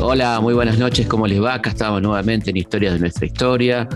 [0.00, 1.54] Hola, muy buenas noches, ¿cómo les va?
[1.54, 3.88] Acá estamos nuevamente en Historias de nuestra historia,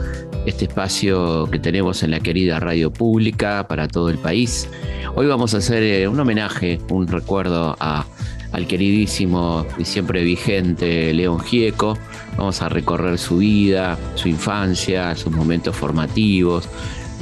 [0.44, 4.68] este espacio que tenemos en la querida radio pública para todo el país.
[5.14, 11.40] Hoy vamos a hacer eh, un homenaje, un recuerdo al queridísimo y siempre vigente León
[11.40, 11.96] Gieco.
[12.36, 16.68] Vamos a recorrer su vida, su infancia, sus momentos formativos,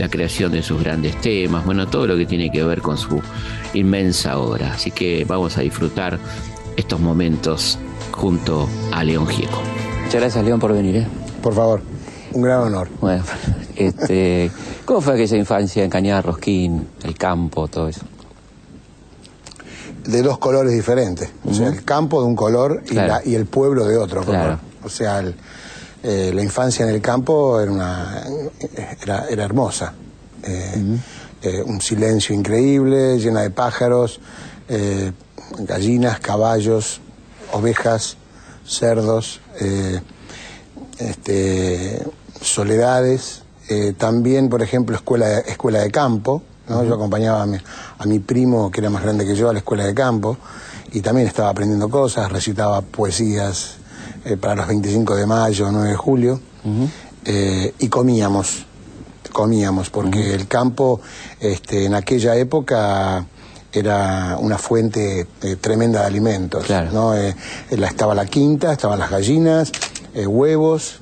[0.01, 3.21] la creación de sus grandes temas, bueno, todo lo que tiene que ver con su
[3.75, 4.73] inmensa obra.
[4.73, 6.19] Así que vamos a disfrutar
[6.77, 7.79] estos momentos
[8.11, 9.61] junto a León Gieco.
[10.05, 10.97] Muchas gracias, León, por venir.
[10.97, 11.07] ¿eh?
[11.43, 11.83] Por favor,
[12.33, 12.89] un gran honor.
[12.99, 13.23] Bueno,
[13.77, 14.51] este,
[14.87, 18.01] ¿cómo fue aquella infancia en Cañada Rosquín, el campo, todo eso?
[20.07, 21.31] De dos colores diferentes.
[21.45, 24.59] O sea, el campo de un color y, el pueblo de otro color.
[24.83, 25.23] O sea,
[26.03, 28.23] eh, la infancia en el campo era, una,
[29.03, 29.93] era, hermosa.
[30.43, 30.99] Eh,
[31.43, 34.21] eh, un silencio increíble, llena de pájaros,
[35.59, 37.01] gallinas, caballos,
[37.53, 38.17] ovejas,
[38.65, 39.41] cerdos,
[40.99, 42.03] este,
[42.41, 43.43] soledades,
[43.99, 46.85] también, por ejemplo, escuela de, escuela de campo, ¿no?
[46.85, 49.95] Yo acompañaba a mi, primo, que era más grande que yo, a la escuela de
[49.95, 50.37] campo,
[50.93, 53.80] y también estaba aprendiendo cosas, recitaba poesías
[54.25, 56.41] eh, para los 25 de mayo, 9 de julio,
[57.79, 58.67] y comíamos,
[59.33, 61.01] comíamos, porque el campo
[61.41, 63.27] este, en aquella época
[63.73, 66.67] era una fuente eh, tremenda de alimentos.
[66.93, 67.17] ¿no?
[67.17, 67.35] Eh,
[67.71, 69.73] estaba la quinta, estaban las gallinas,
[70.15, 70.99] eh, huevos.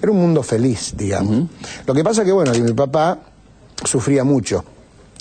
[0.00, 1.48] Era un mundo feliz, digamos.
[1.86, 3.18] Lo que pasa que, bueno, mi papá
[3.84, 4.64] sufría mucho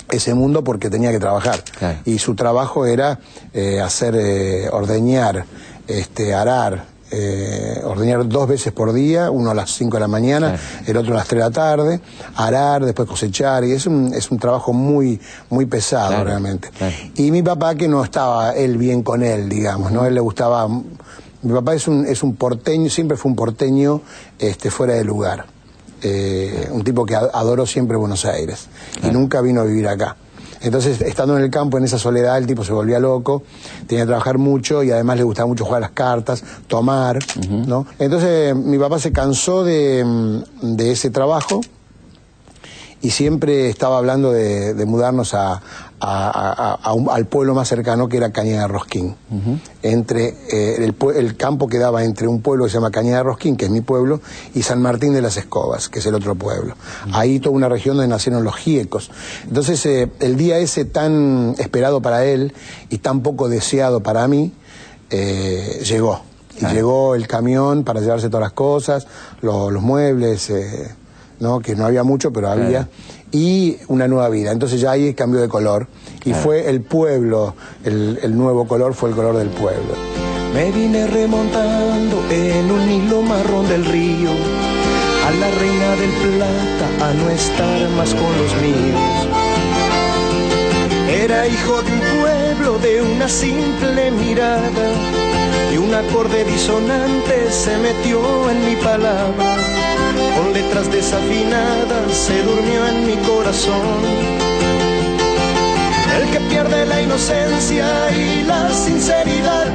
[0.10, 1.64] ese mundo porque tenía que trabajar.
[2.06, 3.20] Y su trabajo era
[3.84, 5.46] hacer, ordeñar,
[5.88, 10.58] este, arar, eh, ordeñar dos veces por día, uno a las 5 de la mañana,
[10.86, 12.02] el otro a las 3 de la tarde,
[12.36, 16.70] arar, después cosechar, y es un, es un trabajo muy, muy pesado realmente.
[17.16, 20.06] Y mi papá que no estaba él bien con él, digamos, ¿no?
[20.06, 20.68] Él le gustaba...
[20.68, 24.02] Mi papá es un, es un porteño, siempre fue un porteño
[24.38, 25.48] este, fuera de lugar.
[26.04, 28.68] Eh, un tipo que adoró siempre Buenos Aires
[29.04, 30.16] y nunca vino a vivir acá.
[30.62, 33.44] Entonces, estando en el campo, en esa soledad, el tipo se volvía loco,
[33.88, 37.88] tenía que trabajar mucho y además le gustaba mucho jugar las cartas, tomar, ¿no?
[37.98, 41.62] Entonces, mi papá se cansó de, de ese trabajo
[43.02, 45.62] y siempre estaba hablando de, mudarnos a,
[46.02, 49.16] al pueblo más cercano que era Cañada Rosquín.
[49.84, 53.72] entre, eh, el, campo quedaba entre un pueblo que se llama Cañada Rosquín, que es
[53.72, 54.20] mi pueblo,
[54.56, 56.76] y San Martín de las Escobas, que es el otro pueblo.
[57.14, 59.12] Ahí toda una región donde nacieron los giecos.
[59.44, 62.54] Entonces, eh, el día ese tan esperado para él
[62.90, 64.54] y tan poco deseado para mí,
[65.12, 66.22] eh, llegó.
[66.60, 69.08] Y llegó el camión para llevarse todas las cosas,
[69.42, 70.52] los, los muebles
[71.42, 71.60] ¿no?
[71.60, 72.88] que no había mucho, pero había,
[73.32, 74.52] y una nueva vida.
[74.52, 75.88] Entonces ya ahí cambió de color
[76.26, 79.94] y fue el pueblo, el, nuevo color fue el color del pueblo.
[80.54, 87.14] Me vine remontando en un hilo marrón del río, a la reina del plata, a
[87.14, 89.28] no estar más con los míos.
[91.10, 95.21] Era hijo de un pueblo, de una simple mirada,
[95.92, 99.58] un acorde disonante se metió en mi palabra
[100.38, 104.00] con letras desafinadas se durmió en mi corazón.
[106.16, 109.68] El que pierde la inocencia y la sinceridad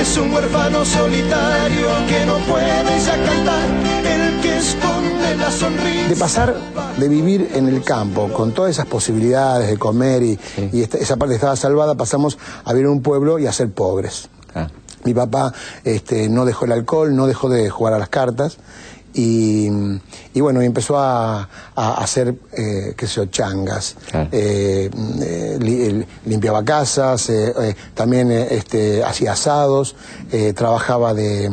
[0.00, 3.66] es un huérfano solitario que no puede ya cantar.
[4.04, 6.08] El que esconde la sonrisa.
[6.08, 6.54] De pasar
[6.98, 10.38] de vivir en el campo con todas esas posibilidades de comer y,
[10.72, 14.28] esa parte estaba salvada, pasamos a vivir en un pueblo y a ser pobres.
[14.54, 14.68] Ah.
[15.06, 18.58] Mi papá este, no dejó el alcohol, no dejó de jugar a las cartas
[19.16, 19.68] y,
[20.34, 23.96] y bueno, empezó a, hacer, eh, qué sé yo, changas.
[24.30, 24.90] Eh,
[25.22, 27.32] eh, limpiaba casas,
[27.94, 29.96] también este, hacía asados,
[30.54, 31.50] trabajaba de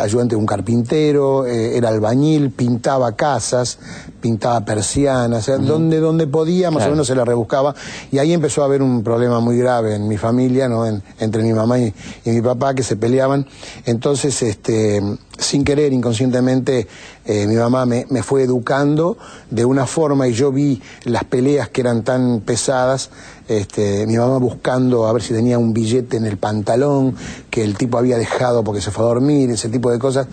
[0.00, 3.78] ayudante de un carpintero, era albañil, pintaba casas,
[4.20, 7.74] pintaba persianas, donde, donde podía, más o menos se la rebuscaba.
[8.10, 10.86] Y ahí empezó a haber un problema muy grave en mi familia, ¿no?
[10.86, 11.92] entre mi mamá y,
[12.24, 13.46] y mi papá, que se peleaban.
[13.86, 15.02] Entonces, este,
[15.38, 16.86] sin querer, inconscientemente,
[17.24, 19.16] eh, mi mamá me, fue educando
[19.50, 23.10] de una forma y yo vi las peleas que eran tan pesadas,
[23.48, 27.14] este, mi mamá buscando a ver si tenía un billete en el pantalón
[27.50, 30.26] que el tipo había dejado porque se fue a dormir, ese tipo de cosas,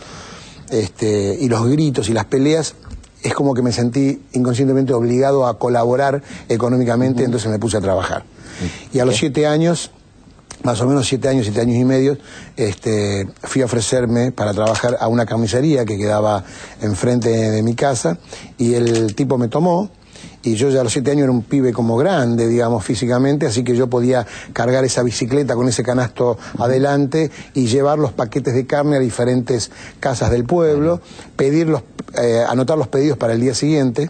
[0.69, 2.75] este, y los gritos y las peleas,
[3.23, 8.23] es como que me sentí inconscientemente obligado a colaborar económicamente, entonces me puse a trabajar.
[8.93, 9.91] Y a los siete años
[10.63, 12.17] más o menos siete años, siete años y medio,
[12.55, 16.43] este, fui a ofrecerme para trabajar a una carnicería que quedaba
[16.81, 18.17] enfrente de mi casa
[18.57, 19.89] y el tipo me tomó
[20.43, 23.63] y yo ya a los siete años era un pibe como grande, digamos, físicamente, así
[23.63, 28.65] que yo podía cargar esa bicicleta con ese canasto adelante y llevar los paquetes de
[28.65, 31.01] carne a diferentes casas del pueblo,
[31.35, 31.75] pedir
[32.21, 34.09] eh, anotar los pedidos para el día siguiente.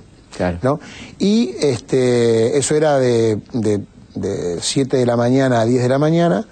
[0.63, 0.80] ¿no?
[1.19, 3.81] Y este, eso era de, de,
[4.16, 6.48] de 7 de la mañana a 10 de la mañana,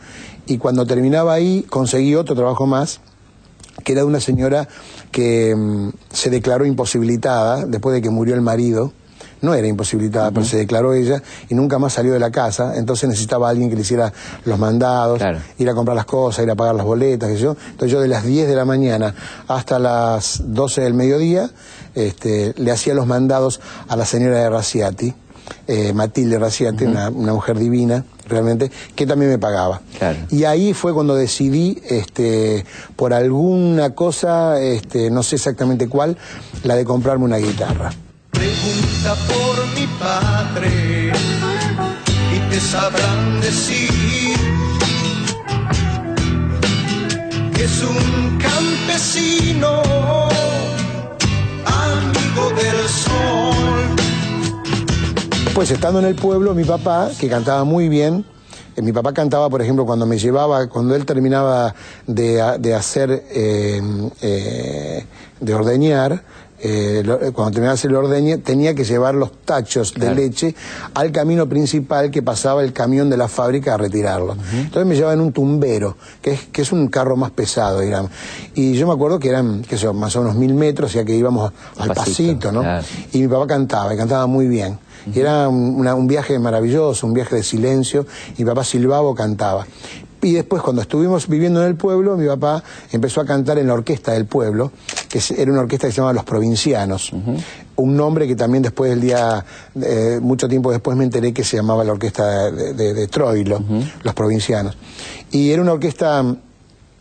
[0.46, 3.00] y cuando terminaba ahí conseguí otro trabajo más,
[3.84, 4.68] que era de una señora
[5.12, 8.92] que mm, se declaró imposibilitada después de que murió el marido.
[9.42, 12.76] No era imposibilitada, pero se declaró ella y nunca más salió de la casa.
[12.76, 14.12] Entonces necesitaba a alguien que le hiciera
[14.46, 15.22] los mandados,
[15.58, 17.56] ir a comprar las cosas, ir a pagar las boletas, qué sé yo.
[17.72, 19.14] Entonces yo de las 10 de la mañana
[19.48, 21.50] hasta las 12 del mediodía
[21.96, 25.14] este, le hacía los mandados a la señora de Raciati,
[25.68, 29.82] eh, Matilde Raciati, una, mujer divina, realmente, que también me pagaba.
[30.30, 32.66] Y ahí fue cuando decidí, este,
[32.96, 36.18] por alguna cosa, este, no sé exactamente cuál,
[36.64, 37.92] la de comprarme una guitarra.
[38.32, 41.12] Pregunta por mi padre
[42.36, 43.90] y te sabrán decir
[47.56, 49.82] que es un campesino,
[51.66, 53.96] amigo del sol.
[55.54, 58.26] Pues estando en el pueblo, mi papá, que cantaba muy bien,
[58.76, 61.76] eh, mi papá cantaba, por ejemplo, cuando me llevaba, cuando él terminaba
[62.08, 63.82] de, hacer, eh,
[64.22, 65.06] eh,
[65.40, 66.24] de ordeñar,
[67.34, 70.56] cuando terminaba de hacer el ordeñe, tenía que llevar los tachos de leche
[70.94, 74.38] al camino principal que pasaba el camión de la fábrica a retirarlos.
[74.54, 78.12] Entonces me llevaba en un tumbero, que es, que es un carro más pesado, digamos.
[78.56, 81.16] Y yo me acuerdo que eran, qué sé más o menos mil metros, ya que
[81.16, 82.64] íbamos al pasito, ¿no?
[83.14, 84.78] Y mi papá cantaba, y cantaba muy bien
[85.16, 88.06] era un viaje maravilloso, un viaje de silencio,
[88.38, 89.66] y mi papá silbaba cantaba.
[90.22, 93.74] Y después, cuando estuvimos viviendo en el pueblo, mi papá empezó a cantar en la
[93.74, 94.72] orquesta del pueblo,
[95.08, 97.12] que era una orquesta que se llamaba Los Provincianos.
[97.76, 99.46] Un nombre que también después del día,
[99.82, 103.64] eh, mucho tiempo después me enteré que se llamaba la orquesta de, Troilo,
[104.04, 104.78] Los Provincianos.
[105.32, 106.24] Y era una orquesta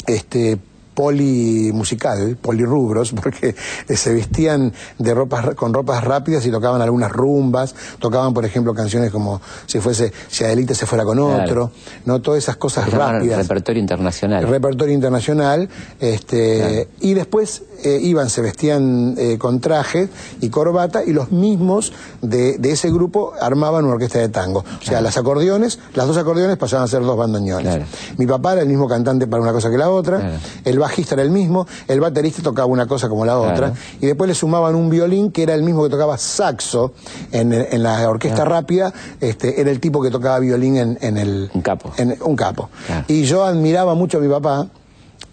[0.06, 0.58] este,
[0.98, 3.54] polimusical, polirrubros, porque
[3.88, 9.12] se vestían de ropas, con ropas rápidas y tocaban algunas rumbas, tocaban, por ejemplo, canciones
[9.12, 11.70] como si fuese, si Adelita se fuera con otro,
[12.04, 12.20] ¿no?
[12.20, 13.38] Todas esas cosas rápidas.
[13.46, 14.48] Repertorio internacional.
[14.48, 15.68] repertorio internacional,
[16.00, 20.08] este, y después eh, iban, se vestían eh, con traje
[20.40, 21.92] y corbata, y los mismos
[22.22, 24.60] de, ese grupo armaban una orquesta de tango.
[24.60, 27.84] O sea, las acordeones, las dos acordeones pasaban a ser dos bandoneones.
[28.16, 31.22] Mi papá era el mismo cantante para una cosa que la otra, el bajista era
[31.22, 34.90] el mismo, el baterista tocaba una cosa como la otra, y después le sumaban un
[34.90, 36.92] violín que era el mismo que tocaba saxo
[37.32, 41.50] en, la orquesta rápida, este, era el tipo que tocaba violín en, el...
[41.54, 41.92] Un capo.
[41.96, 42.70] En, un capo.
[43.06, 44.69] Y yo admiraba mucho a mi papá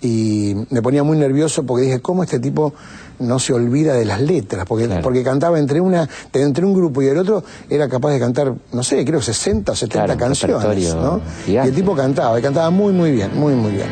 [0.06, 2.74] y me ponía muy nervioso porque dije, ¿cómo este tipo
[3.20, 4.66] no se olvida de las letras?
[4.66, 8.54] Porque, porque cantaba entre, una, entre un grupo y el otro, era capaz de cantar,
[8.72, 10.96] no sé, creo 60 o 70 canciones.
[10.96, 11.22] ¿no?
[11.48, 13.88] Y el tipo cantaba, y cantaba muy, muy bien, muy, muy bien.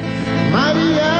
[0.51, 1.12] María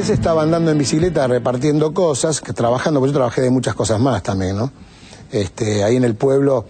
[0.00, 4.22] Vez estaba andando en bicicleta repartiendo cosas, trabajando, porque yo trabajé de muchas cosas más
[4.22, 4.72] también, ¿no?
[5.30, 6.64] Este, ahí en el pueblo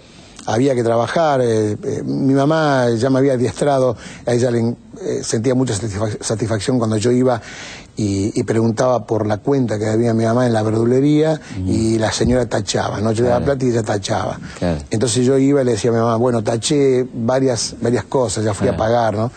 [0.47, 1.41] había que trabajar.
[1.41, 3.97] Eh, eh, mi mamá ya me había adiestrado,
[4.27, 7.41] a ella le eh, sentía mucha satisfacción cuando yo iba
[7.97, 12.47] y, preguntaba por la cuenta que había mi mamá en la verdulería y la señora
[12.47, 13.13] tachaba, ¿no?
[13.13, 14.41] Yo le daba plata y ella tachaba.
[14.91, 18.55] Entonces yo iba y le decía a mi mamá, bueno, taché varias, varias cosas, ya
[18.55, 19.31] fui a pagar, ¿no?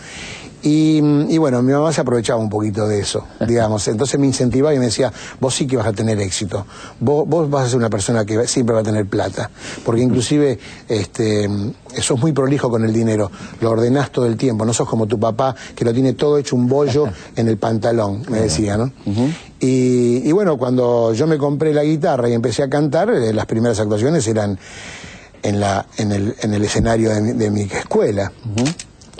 [0.66, 3.86] Y, bueno, mi mamá se aprovechaba un poquito de eso, digamos.
[3.86, 6.64] Entonces me incentivaba y me decía, vos sí que vas a tener éxito.
[7.00, 9.50] Vos, vos vas a ser una persona que siempre va a tener plata.
[9.84, 11.50] Porque inclusive este,
[12.00, 13.30] sos muy prolijo con el dinero.
[13.60, 14.64] Lo ordenás todo el tiempo.
[14.64, 18.22] No sos como tu papá, que lo tiene todo hecho un bollo en el pantalón,
[18.30, 18.90] me decía, ¿no?
[19.60, 23.78] y, bueno, cuando yo me compré la guitarra y empecé a cantar, eh, las primeras
[23.80, 24.58] actuaciones eran
[25.42, 28.32] en, la, en, el, en el escenario de mi, escuela.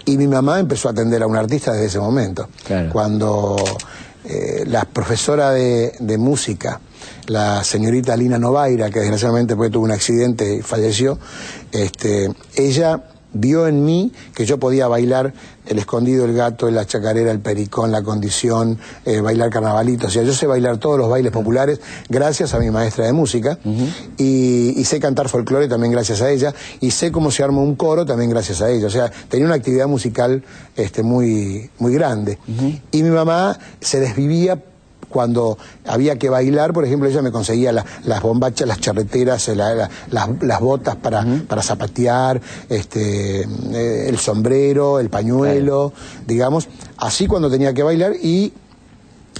[0.07, 2.49] Y mi mamá empezó a atender a un artista desde ese momento.
[2.93, 3.57] Cuando
[4.25, 6.81] eh, la profesora de, música,
[7.27, 11.19] la señorita Lina Novaira, que desgraciadamente tuvo un accidente y falleció,
[11.73, 15.35] este, ella vio en mí que yo podía bailar
[15.67, 20.07] el escondido, el gato, la chacarera, el pericón, la condición, eh, bailar carnavalito.
[20.07, 23.59] O sea, yo sé bailar todos los bailes populares gracias a mi maestra de música
[24.17, 28.05] y, sé cantar folclore también gracias a ella y sé cómo se arma un coro
[28.05, 28.87] también gracias a ella.
[28.87, 30.43] O sea, tenía una actividad musical
[30.77, 32.39] este, muy, muy grande.
[32.93, 34.63] Y mi mamá se desvivía
[35.15, 35.57] cuando
[35.87, 39.49] había que bailar, por ejemplo, ella me conseguía las bombachas, las charreteras,
[40.11, 45.93] las, botas para, para zapatear, este, eh, el sombrero, el pañuelo,
[46.27, 48.53] digamos, así cuando tenía que bailar y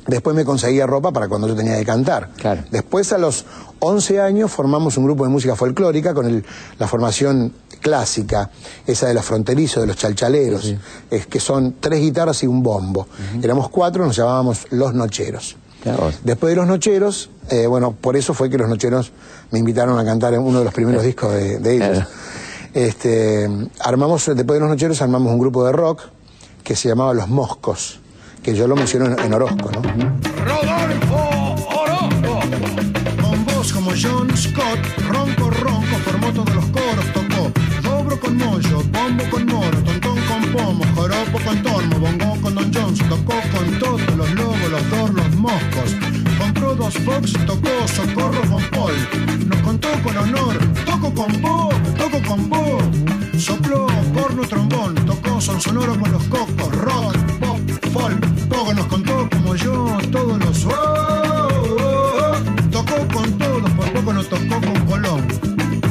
[0.07, 2.29] Después me conseguía ropa para cuando yo tenía que cantar.
[2.71, 3.47] Después a los
[3.79, 6.45] 11 años formamos un grupo de música folclórica con
[6.79, 8.51] la formación clásica,
[8.87, 10.75] esa de los fronterizos, de los chalchaleros,
[11.11, 13.07] Es que son tres guitarras y un bombo.
[13.43, 15.57] Éramos cuatro, nos llamábamos Los Nocheros.
[16.23, 19.13] Después de Los Nocheros, eh, bueno, por eso fue que Los Nocheros
[19.51, 22.05] me invitaron a cantar en uno de los primeros discos de, ellos.
[22.73, 23.49] Este,
[23.81, 26.03] armamos, después de Los Nocheros armamos un grupo de rock
[26.63, 28.01] que se llamaba Los Moscos
[28.45, 29.81] que yo lo menciono en, Orozco, ¿no?
[30.45, 32.41] Rodolfo Orozco.
[33.23, 37.51] Con voz como John Scott, ronco, ronco, formó todos los coros, tocó.
[37.83, 42.75] Dobro con mollo, bombo con moro, tontón con pomo, joropo con tormo, bongo con Don
[42.75, 44.04] Jones, tocó con todos
[46.85, 49.49] Dos Fox, tocó socorro con Paul.
[49.49, 53.39] Nos contó con honor, toco con Bob, toco con Bob.
[53.39, 57.59] Sopló porno trombón, tocó son sonoro con los cocos, rock, pop,
[57.91, 60.67] folk nos contó como yo todos los...
[60.67, 62.35] Oh,
[62.71, 65.27] tocó con todos, por poco no tocó con Colón.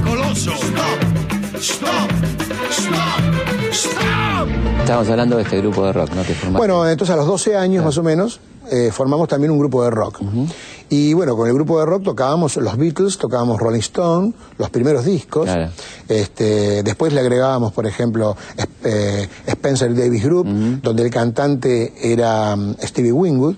[0.03, 0.51] Coloso.
[0.51, 2.11] Stop, stop,
[2.69, 4.47] stop, stop.
[4.81, 6.51] Estamos hablando de este grupo de rock, ¿no?
[6.51, 8.39] bueno, entonces a los 12 años más o menos
[8.71, 10.19] eh, formamos también un grupo de rock.
[10.93, 15.03] Y bueno, con el grupo de rock tocábamos los Beatles, tocábamos Rolling Stone, los primeros
[15.03, 15.49] discos.
[16.07, 18.37] Este, después le agregábamos, por ejemplo,
[18.83, 20.45] eh, Spencer Davis Group,
[20.83, 23.55] donde el cantante era mm, Stevie Wingwood.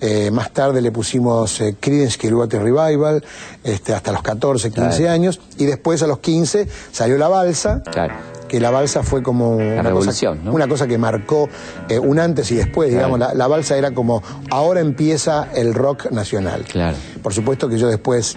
[0.00, 3.22] Eh, más tarde le pusimos eh, Creedence Clearwater Revival,
[3.62, 5.40] este, hasta los 14, 15 años.
[5.58, 7.82] Y después a los 15 salió la balsa.
[7.82, 8.14] Claro
[8.54, 11.48] que la balsa fue como una, cosa, una cosa que marcó
[11.88, 16.62] eh, un antes y después, digamos, la, balsa era como, ahora empieza el rock nacional.
[16.62, 16.96] Claro.
[17.20, 18.36] Por supuesto que yo después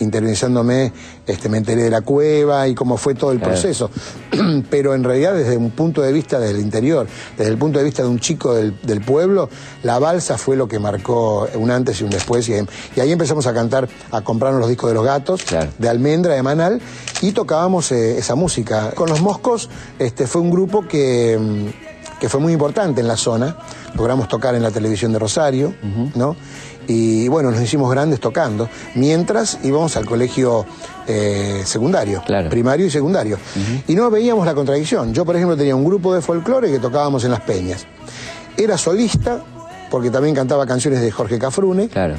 [0.00, 0.92] interviniéndome,
[1.26, 3.90] este, me enteré de la cueva y cómo fue todo el proceso.
[4.70, 8.02] Pero en realidad, desde un punto de vista del interior, desde el punto de vista
[8.02, 9.48] de un chico del, pueblo,
[9.82, 12.48] la balsa fue lo que marcó un antes y un después.
[12.48, 12.54] Y,
[13.00, 15.44] ahí empezamos a cantar, a comprarnos los discos de los gatos,
[15.78, 16.80] de Almendra, de Manal,
[17.22, 18.92] y tocábamos eh, esa música.
[18.92, 21.38] Con los Moscos este, fue un grupo que,
[22.20, 23.56] que fue muy importante en la zona.
[23.94, 25.74] Logramos tocar en la televisión de Rosario,
[26.14, 26.36] ¿no?
[26.88, 30.64] Y bueno, nos hicimos grandes tocando, mientras íbamos al colegio
[31.06, 33.38] eh, secundario, primario y secundario.
[33.86, 35.12] Y no veíamos la contradicción.
[35.12, 37.86] Yo, por ejemplo, tenía un grupo de folclore que tocábamos en las peñas.
[38.56, 39.44] Era solista,
[39.90, 41.88] porque también cantaba canciones de Jorge Cafrune.
[41.88, 42.14] Claro.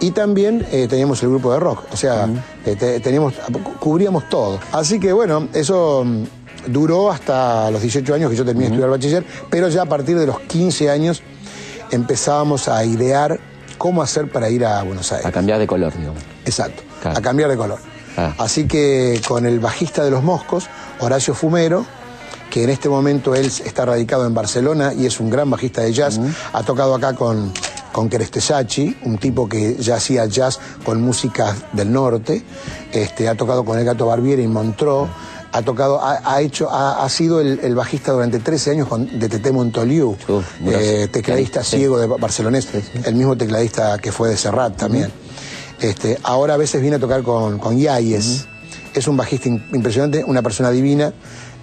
[0.00, 2.28] Y también eh, teníamos el grupo de rock, o sea,
[2.64, 3.34] eh, teníamos,
[3.80, 4.60] cubríamos todo.
[4.72, 8.90] Así que bueno, eso mm, duró hasta los 18 años que yo terminé de estudiar
[8.90, 11.22] bachiller, pero ya a partir de los 15 años
[11.90, 13.40] empezábamos a idear
[13.78, 15.26] cómo hacer para ir a Buenos Aires.
[15.26, 16.22] A cambiar de color, digamos.
[16.44, 17.78] Exacto, a cambiar de color.
[18.16, 18.34] Ah.
[18.38, 20.68] Así que con el bajista de los Moscos,
[21.00, 21.84] Horacio Fumero,
[22.50, 25.92] que en este momento él está radicado en Barcelona y es un gran bajista de
[25.92, 26.18] jazz,
[26.52, 27.52] ha tocado acá con,
[27.92, 32.42] con Kerestesachi, un tipo que ya hacía jazz con música del norte,
[32.92, 35.08] este, ha tocado con el Gato Barbieri en Montreux,
[35.56, 40.14] ha tocado, ha, hecho, ha, sido el, bajista durante 13 años de Tete Montoliu,
[40.66, 42.68] eh, tecladista ciego de barcelonés,
[43.04, 45.10] el mismo tecladista que fue de Serrat también.
[45.80, 48.46] este, ahora a veces viene a tocar con, con Yayes.
[48.92, 51.14] Es un bajista impresionante, una persona divina,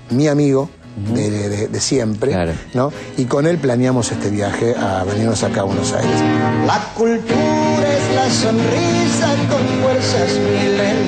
[0.09, 0.69] mi amigo.
[0.95, 2.35] de, siempre,
[2.75, 2.93] ¿no?
[3.17, 6.21] Y con él planeamos este viaje a venirnos acá a Buenos Aires.
[6.67, 11.02] La cultura es la sonrisa con fuerzas milenarias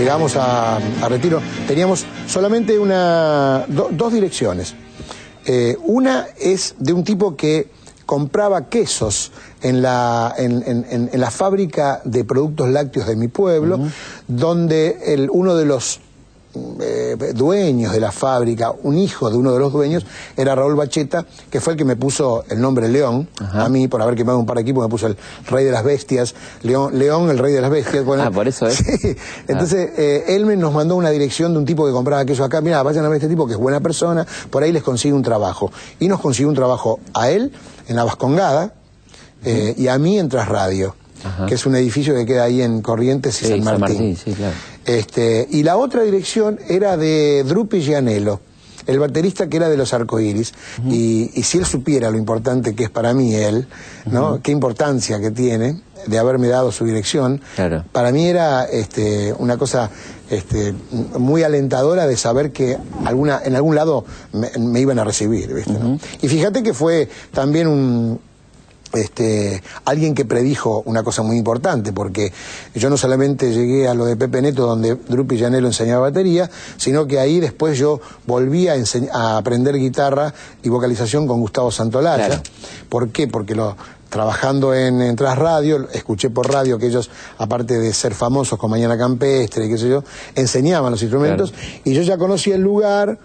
[0.00, 0.78] Llegamos a,
[1.10, 4.74] Retiro, teníamos solamente una, dos direcciones.
[5.44, 7.68] Eh, una es de un tipo que
[8.06, 9.30] compraba quesos
[9.60, 13.78] en la, en, en, en la fábrica de productos lácteos de mi pueblo,
[14.26, 16.00] donde el, uno de los
[16.80, 20.04] eh, dueños de la fábrica, un hijo de uno de los dueños,
[20.36, 24.02] era Raúl Bacheta, que fue el que me puso el nombre León, a mí por
[24.02, 25.16] haber quemado un par de equipos me puso el
[25.48, 28.04] rey de las bestias, León, León el rey de las bestias.
[28.18, 28.82] ah, por eso es.
[29.46, 32.60] Entonces, eh, él me nos mandó una dirección de un tipo que compraba queso acá,
[32.60, 35.22] mira, vayan a ver este tipo que es buena persona, por ahí les consigue un
[35.22, 35.70] trabajo.
[36.00, 37.52] Y nos consiguió un trabajo a él
[37.88, 38.74] en la Vascongada
[39.44, 40.96] eh, y a mí en Trasradio.
[41.46, 44.16] que es un edificio que queda ahí en Corrientes y San Martín.
[44.16, 44.54] sí, claro.
[44.90, 48.40] Este, y la otra dirección era de Drupi Gianello.
[48.88, 50.52] el baterista que era de los arcoíris.
[50.88, 53.68] y, si él supiera lo importante que es para mí él,
[54.06, 54.40] ¿no?
[54.42, 57.40] Qué importancia que tiene de haberme dado su dirección,
[57.92, 59.90] para mí era este, una cosa
[60.28, 60.74] este,
[61.16, 65.54] muy alentadora de saber que alguna, en algún lado me, iban a recibir.
[66.20, 68.18] Y fíjate que fue también un,
[68.92, 72.32] este, alguien que predijo una cosa muy importante, porque
[72.74, 77.06] yo no solamente llegué a lo de Pepe Neto, donde Drupi Llanelo enseñaba batería, sino
[77.06, 78.74] que ahí después yo volví a,
[79.12, 82.42] a aprender guitarra y vocalización con Gustavo Santolaya.
[82.88, 83.28] ¿Por qué?
[83.28, 83.76] Porque lo,
[84.10, 88.70] trabajando en, en Tras Radio, escuché por radio que ellos, aparte de ser famosos con
[88.70, 90.04] Mañana Campestre y qué sé yo,
[90.34, 91.54] enseñaban los instrumentos,
[91.84, 93.18] y yo ya conocí el lugar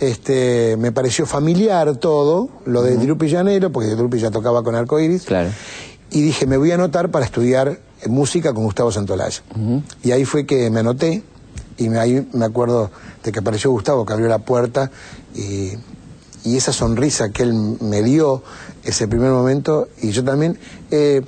[0.00, 5.24] este, me pareció familiar todo, lo de Drupi Llanero, porque Drupi ya tocaba con arcoiris.
[5.24, 5.50] Claro.
[6.10, 7.78] Y dije, me voy a anotar para estudiar
[8.08, 9.42] música con Gustavo Santolaya.
[10.02, 11.22] Y ahí fue que me anoté,
[11.76, 12.90] y me, ahí me acuerdo
[13.22, 14.90] de que apareció Gustavo, que abrió la puerta,
[15.34, 15.72] y,
[16.44, 18.42] y esa sonrisa que él me dio
[18.82, 20.58] ese primer momento, y yo también...
[20.90, 21.22] Eh,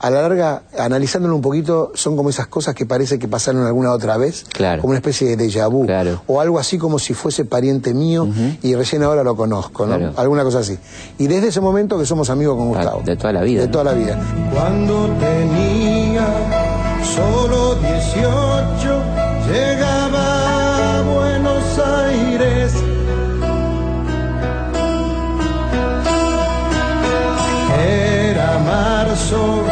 [0.00, 3.92] a la larga, analizándolo un poquito, son como esas cosas que parece que pasaron alguna
[3.92, 4.80] otra vez, claro.
[4.80, 5.86] como una especie de déjà vu,
[6.26, 8.28] o algo así como si fuese pariente mío
[8.62, 10.12] y recién ahora lo conozco, ¿no?
[10.16, 10.78] Alguna cosa así.
[11.18, 13.02] Y desde ese momento que somos amigos con Gustavo.
[13.04, 13.62] De toda la vida.
[13.62, 14.18] De toda la vida.
[14.54, 16.26] Cuando tenía
[17.02, 19.02] solo 18,
[19.50, 22.72] llegaba a Buenos Aires.
[27.80, 29.67] Era marzo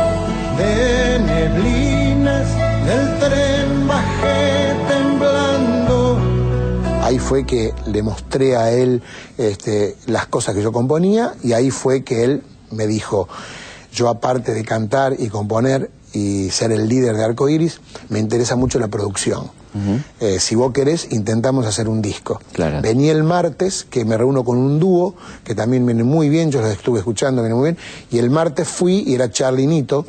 [7.16, 9.00] Ahí fue que le mostré a él
[9.38, 13.26] este, las cosas que yo componía y ahí fue que él me dijo,
[13.90, 17.80] yo aparte de cantar y componer y ser el líder de Arco Iris,
[18.10, 19.50] me interesa mucho la producción.
[20.20, 22.38] Eh, si vos querés, intentamos hacer un disco.
[22.82, 26.60] Vení el martes, que me reúno con un dúo, que también viene muy bien, yo
[26.60, 27.78] los estuve escuchando, viene muy bien,
[28.10, 30.04] y el martes fui y era Charlie Nito,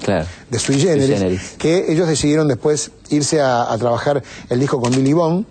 [0.49, 5.45] de Sui Generis, que ellos decidieron después irse a, trabajar el disco con Billy Bond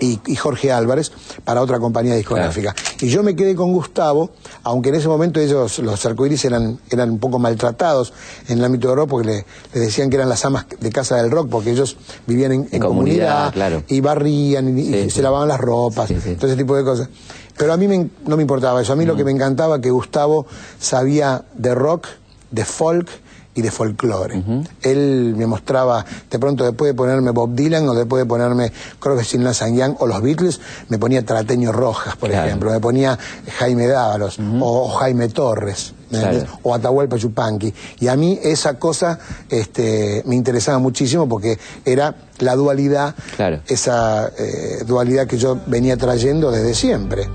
[0.00, 1.12] y, Jorge Álvarez
[1.44, 2.74] para otra compañía discográfica.
[3.00, 4.30] Y yo me quedé con Gustavo,
[4.62, 8.12] aunque en ese momento ellos, los arcoíris, eran, eran un poco maltratados
[8.48, 9.28] en el ámbito de rock porque
[9.72, 13.52] le, decían que eran las amas de casa del rock porque ellos vivían en, comunidad,
[13.88, 17.08] y barrían y, se lavaban las ropas, todo ese tipo de cosas.
[17.56, 17.86] Pero a mí
[18.26, 20.46] no me importaba eso, a mí lo que me encantaba que Gustavo
[20.78, 22.06] sabía de rock,
[22.50, 23.08] de folk,
[23.54, 24.42] y de folclore.
[24.82, 29.24] Él me mostraba, de pronto después de ponerme Bob Dylan o después de ponerme Crosby,
[29.24, 33.18] Stills Young o los Beatles, me ponía Trateño Rojas, por ejemplo, me ponía
[33.58, 35.94] Jaime Dávalos o, Jaime Torres.
[36.62, 37.72] o Atahualpa Yupanqui.
[38.00, 43.14] Y a mí esa cosa este, me interesaba muchísimo porque era la dualidad,
[43.66, 47.28] esa eh, dualidad que yo venía trayendo desde siempre.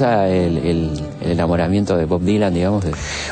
[0.00, 2.84] El, enamoramiento de Bob Dylan, digamos.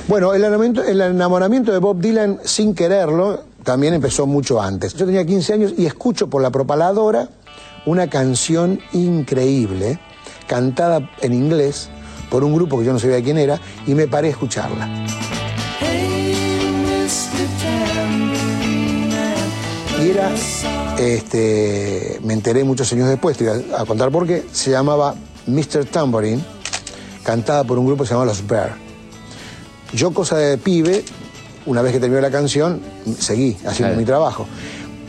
[0.08, 4.94] Bueno, el enamoramiento, el enamoramiento de Bob Dylan, sin quererlo, también empezó mucho antes.
[4.94, 7.28] Yo tenía 15 años y escucho por la propaladora
[7.86, 9.98] una canción increíble,
[10.46, 11.88] cantada en inglés
[12.30, 14.88] por un grupo que yo no sabía quién era, y me paré a escucharla.
[20.02, 20.30] Y era,
[20.98, 25.14] este, me enteré muchos años después, te voy a contar por qué, se llamaba
[25.46, 25.86] Mr.
[25.86, 26.42] Tambourine,
[27.26, 28.76] cantada por un grupo que se llama Los Bear.
[29.92, 31.04] Yo, cosa de pibe,
[31.66, 32.80] una vez que terminó la canción,
[33.18, 34.46] seguí haciendo mi trabajo.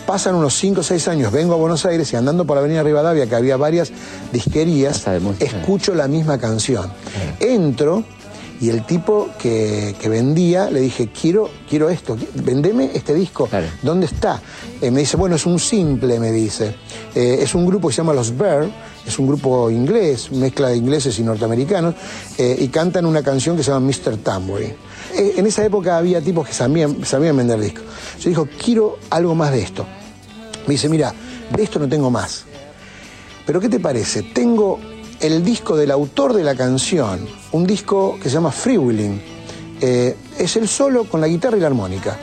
[0.08, 2.82] Pasan unos 5 o 6 años, vengo a Buenos Aires y andando por la avenida
[2.82, 3.92] Rivadavia, que había varias
[4.34, 5.06] disquerías,
[5.40, 6.90] escucho la misma canción.
[7.40, 8.04] Entro
[8.60, 13.48] y el tipo que, vendía le dije, quiero, quiero esto, vendeme este disco.
[13.84, 14.42] ¿Dónde está?
[14.82, 16.74] Eh, me dice, bueno, es un simple, me dice.
[17.14, 18.68] Eh, es un grupo que se llama Los Bear,
[19.08, 21.96] es un grupo inglés, mezcla de ingleses y norteamericanos,
[22.38, 24.17] eh, y cantan una canción que se llama Mr.
[24.17, 24.76] Tambourine.
[25.15, 27.86] Eh, en esa época había tipos que sabían, sabían vender discos.
[28.20, 29.86] Yo dijo, quiero algo más de esto.
[30.67, 31.13] Me dice, mira,
[31.56, 32.43] de esto no tengo más.
[33.46, 34.24] Pero ¿qué te parece?
[34.24, 34.80] Tengo
[35.22, 39.22] el disco del autor de la canción, un disco que se llama Freewheeling.
[39.80, 42.20] Eh, es el solo con la guitarra y la armónica.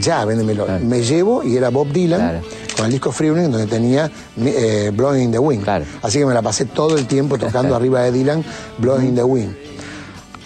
[0.00, 0.66] Ya, véndemelo.
[0.82, 2.42] Me llevo, y era Bob Dylan
[2.76, 5.68] con el disco Freewheeling donde tenía eh, Blowing in the Wind.
[6.02, 8.44] Así que me la pasé todo el tiempo tocando arriba de Dylan
[8.78, 9.56] Blowing in the Wind.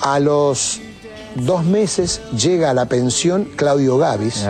[0.01, 0.81] A los
[1.35, 4.47] dos meses llega a la pensión Claudio Gavis.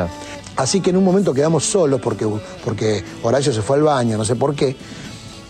[0.57, 2.27] Así que en un momento quedamos solos porque,
[2.65, 4.77] porque Horacio se fue al baño, no sé por qué.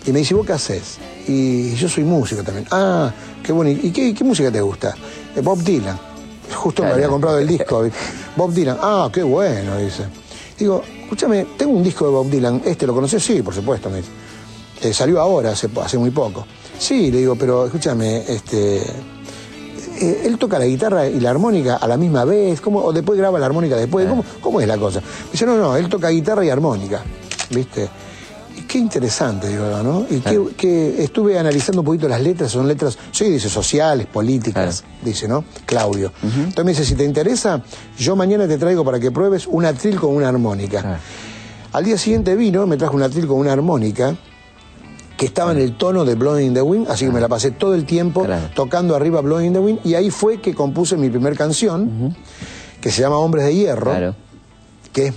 [0.06, 0.98] Y me dice, ¿vos qué haces?
[1.28, 2.66] Y yo soy músico también.
[2.70, 3.70] Ah, qué bueno.
[3.70, 4.94] ¿Y qué, música te gusta?
[5.36, 6.11] Eh, Bob Dylan.
[6.54, 7.84] Justo me había comprado el disco.
[8.36, 8.78] Bob Dylan.
[8.80, 10.04] Ah, qué bueno, dice.
[10.58, 12.62] Digo, escúchame, tengo un disco de Bob Dylan.
[12.64, 13.22] ¿Este lo conoces?
[13.22, 14.10] Sí, por supuesto, me dice.
[14.82, 16.46] Eh, salió ahora, hace, hace muy poco.
[16.78, 18.82] Sí, le digo, pero escúchame, este
[20.02, 22.80] eh, él toca la guitarra y la armónica a la misma vez, ¿cómo?
[22.80, 25.00] o después graba la armónica después, ¿cómo, cómo es la cosa?
[25.30, 27.02] Dice, no, no, él toca guitarra y armónica,
[27.50, 27.88] ¿viste?
[28.72, 30.06] Qué interesante, digo, ¿no?
[30.08, 35.28] Y que, estuve analizando un poquito las letras, son letras, sí, dice, sociales, políticas, dice,
[35.28, 35.44] ¿no?
[35.66, 36.10] Claudio.
[36.22, 37.62] Entonces me dice, si te interesa,
[37.98, 40.98] yo mañana te traigo para que pruebes un atril con una armónica.
[41.70, 44.16] Al día siguiente vino, me trajo un atril con una armónica,
[45.18, 47.50] que estaba en el tono de Blowing in the Wind, así que me la pasé
[47.50, 51.10] todo el tiempo tocando arriba Blowing in the Wind, y ahí fue que compuse mi
[51.10, 52.16] primer canción,
[52.80, 54.14] que se llama Hombres de Hierro,
[54.94, 55.14] que es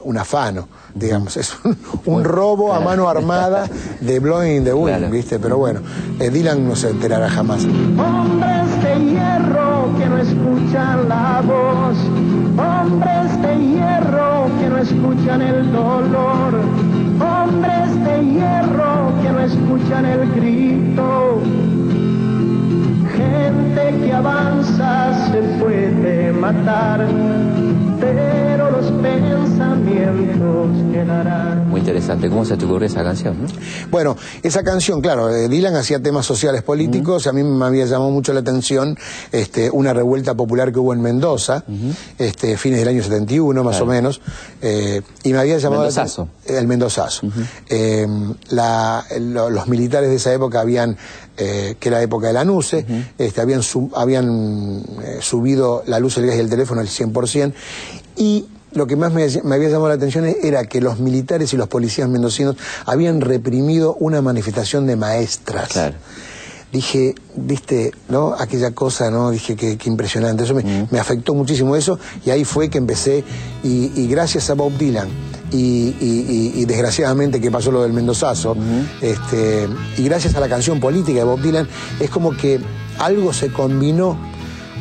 [0.00, 1.56] un afano, digamos, es
[2.04, 3.68] un, robo a mano armada
[4.00, 5.38] de Blowing in the Wind, ¿viste?
[5.38, 5.80] Pero bueno,
[6.18, 7.64] eh, Dylan no se enterará jamás.
[7.64, 11.96] Hombres de hierro que no escuchan la voz,
[12.58, 16.60] hombres de hierro que no escuchan el dolor,
[17.20, 21.40] hombres de hierro que no escuchan el grito.
[23.68, 27.06] Gente que avanza se puede matar,
[28.00, 31.68] pero los pensamientos quedarán.
[31.68, 32.30] Muy interesante.
[32.30, 33.36] ¿Cómo se te ocurrió esa canción?
[33.90, 37.26] Bueno, esa canción, claro, eh, Dylan hacía temas sociales políticos.
[37.26, 38.96] A mí me había llamado mucho la atención
[39.32, 41.64] este, una revuelta popular que hubo en Mendoza,
[42.18, 44.22] este, fines del año 71 más o menos.
[44.62, 45.82] Eh, y me había llamado.
[45.82, 46.28] Mendozazo.
[46.46, 47.26] El Mendozazo.
[47.68, 48.06] Eh,
[48.50, 50.96] los militares de esa época habían
[51.38, 52.84] que era la época de la NUCE,
[53.16, 53.62] este, habían,
[53.94, 54.82] habían
[55.20, 57.52] subido la luz, el gas y el teléfono al 100%,
[58.16, 61.68] y lo que más me, había llamado la atención era que los militares y los
[61.68, 65.68] policías mendocinos habían reprimido una manifestación de maestras.
[65.68, 65.94] Claro.
[66.72, 68.34] Dije, viste, ¿no?
[68.38, 69.30] Aquella cosa, ¿no?
[69.30, 70.44] Dije que, impresionante.
[70.44, 73.24] Eso me, afectó muchísimo eso y ahí fue que empecé
[73.62, 75.08] y, gracias a Bob Dylan
[75.52, 78.56] y, desgraciadamente que pasó lo del Mendozazo,
[79.00, 81.68] este, y gracias a la canción política de Bob Dylan,
[82.00, 82.60] es como que
[82.98, 84.16] algo se combinó,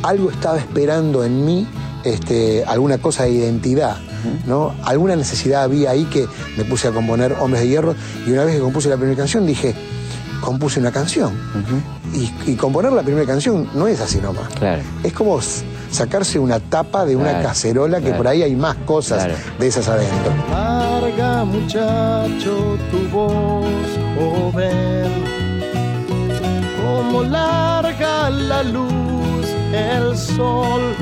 [0.04, 1.68] algo estaba esperando en mí
[2.04, 3.98] este, alguna cosa de identidad,
[4.46, 4.74] ¿no?
[4.84, 6.28] Alguna necesidad había ahí que
[6.58, 9.46] me puse a componer Hombres de Hierro y una vez que compuse la primera canción
[9.46, 9.76] dije,
[10.42, 11.34] compuse una canción.
[12.46, 14.50] y, componer la primera canción no es así nomás.
[15.04, 15.40] Es como
[15.92, 19.28] sacarse una tapa de una cacerola que por ahí hay más cosas
[19.60, 20.34] de esas adentro.
[20.52, 23.66] Larga muchacho tu voz
[24.18, 25.12] joven,
[26.82, 30.96] como larga la luz el sol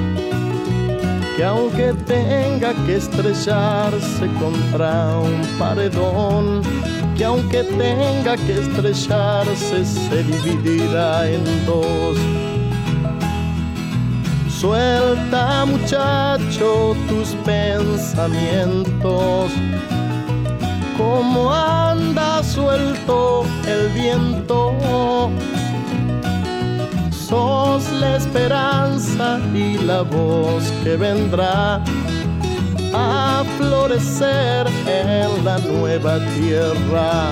[1.36, 6.62] que aunque tenga que estrellarse contra un paredón,
[7.18, 12.45] que aunque tenga que estrellarse se dividirá en dos.
[14.60, 19.52] Suelta muchacho tus pensamientos,
[20.98, 24.76] como anda suelto el viento
[27.28, 31.84] sos la esperanza y la voz que vendrá
[32.94, 37.32] a florecer en la nueva tierra.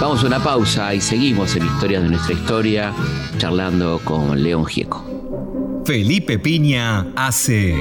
[0.00, 2.92] Vamos a una pausa y seguimos en Historias de nuestra historia,
[3.38, 5.82] charlando con León Gieco.
[5.84, 7.76] Felipe Piña hace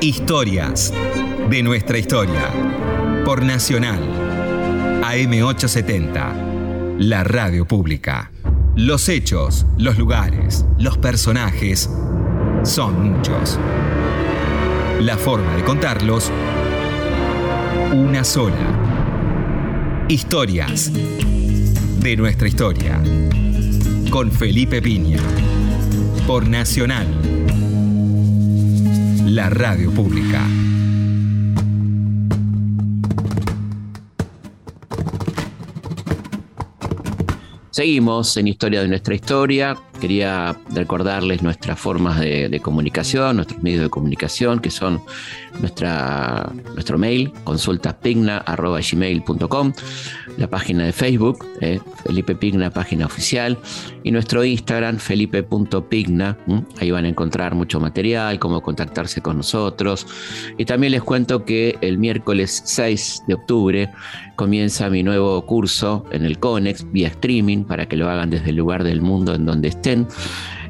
[0.00, 0.92] Historias
[1.48, 2.50] de nuestra historia
[3.24, 4.00] por Nacional
[5.02, 6.50] AM870
[7.00, 8.30] la radio pública.
[8.76, 11.88] Los hechos, los lugares, los personajes
[12.62, 13.58] son muchos.
[15.00, 16.30] La forma de contarlos,
[17.92, 18.89] una sola.
[20.10, 20.90] Historias
[22.02, 23.00] de nuestra historia.
[24.10, 25.20] Con Felipe Piña.
[26.26, 27.06] Por Nacional.
[29.26, 30.44] la radio pública.
[37.70, 39.76] Seguimos en Historia de nuestra historia.
[40.00, 45.02] Quería recordarles nuestras formas de, comunicación, nuestros medios de comunicación, que son
[45.60, 49.72] nuestra, nuestro mail, consultaspigna.gmail.com,
[50.36, 53.58] la página de Facebook, eh, Felipe Pigna, página oficial,
[54.02, 56.36] y nuestro Instagram, felipe.pigna.
[56.78, 60.06] Ahí van a encontrar mucho material, cómo contactarse con nosotros.
[60.58, 63.90] Y también les cuento que el miércoles 6 de octubre
[64.36, 68.56] comienza mi nuevo curso en el CONEX vía streaming para que lo hagan desde el
[68.56, 70.06] lugar del mundo en donde estén.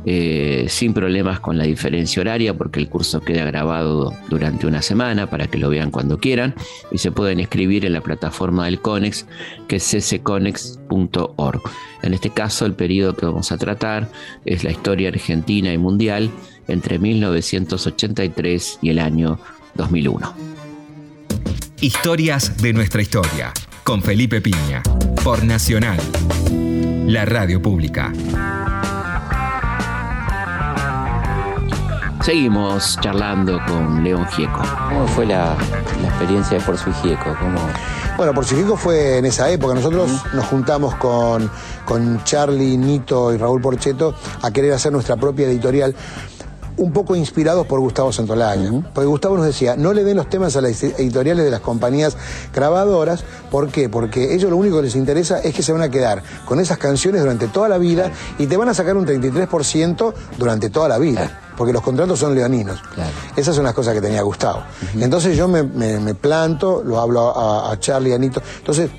[0.06, 5.28] Eh, sin problemas con la diferencia horaria porque el curso queda grabado durante una semana
[5.28, 6.54] para que lo vean cuando quieran
[6.90, 9.26] y se pueden escribir en la plataforma del CONEX
[9.68, 11.60] que es ccconex.org.
[12.02, 14.08] En este caso el periodo que vamos a tratar
[14.46, 16.30] es la historia argentina y mundial
[16.66, 19.38] entre 1983 y el año
[19.74, 20.34] 2001.
[21.82, 23.52] Historias de nuestra historia
[23.84, 24.82] con Felipe Piña
[25.22, 25.98] por Nacional,
[27.06, 28.12] la radio pública.
[32.22, 34.60] Seguimos charlando con León Gieco.
[34.90, 35.56] ¿Cómo fue la,
[36.04, 37.34] experiencia de Por su Gieco?
[38.18, 39.74] Bueno, Por su Gieco fue en esa época.
[39.74, 41.50] Nosotros nos juntamos con,
[41.86, 45.94] con Charlie, Nito y Raúl Porcheto a querer hacer nuestra propia editorial
[46.76, 48.70] un poco inspirados por Gustavo Santolaya.
[48.94, 52.16] Porque Gustavo nos decía, no le den los temas a las editoriales de las compañías
[52.54, 53.24] grabadoras.
[53.50, 53.88] ¿Por qué?
[53.88, 56.78] Porque ellos lo único que les interesa es que se van a quedar con esas
[56.78, 60.98] canciones durante toda la vida y te van a sacar un 33% durante toda la
[60.98, 61.40] vida.
[61.56, 62.80] Porque los contratos son leoninos.
[63.36, 64.62] Esas son las cosas que tenía Gustavo.
[64.98, 65.64] Entonces yo me,
[66.14, 68.42] planto, lo hablo a, Charlie y a Anito.
[68.58, 68.90] Entonces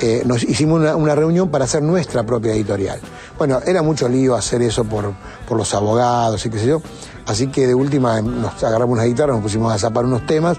[0.00, 3.00] eh, nos hicimos una, reunión para hacer nuestra propia editorial.
[3.38, 5.12] Bueno, era mucho lío hacer eso por,
[5.46, 6.82] por los abogados y qué sé yo.
[7.26, 10.56] Así que de última nos agarramos una guitarra, nos pusimos a zapar unos temas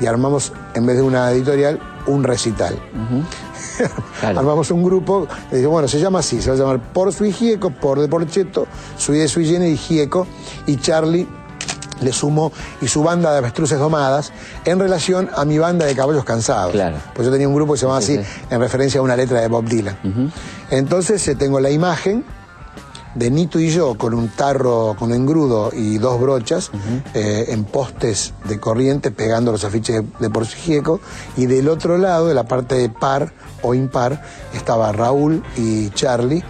[0.00, 2.78] y armamos, en vez de una editorial, un recital.
[4.22, 7.70] armamos un grupo, y bueno, se llama así, se va a llamar Por Sui Gieco,
[7.70, 10.26] Por de Porcheto, Sui de Sui y Gieco,
[10.66, 11.26] y Charlie
[12.00, 14.32] le sumo y su banda de avestruces domadas
[14.64, 16.72] en relación a mi banda de caballos cansados.
[16.72, 16.96] Claro.
[17.14, 18.18] Pues yo tenía un grupo que se llamaba así
[18.50, 20.32] en referencia a una letra de Bob Dylan.
[20.70, 22.24] Entonces eh, tengo la imagen
[23.14, 26.70] de Nito y yo con un tarro con engrudo y dos brochas
[27.14, 30.98] eh, en postes de corriente pegando los afiches de, de
[31.36, 36.42] y del otro lado, de la parte de par o impar, estaba Raúl y Charlie.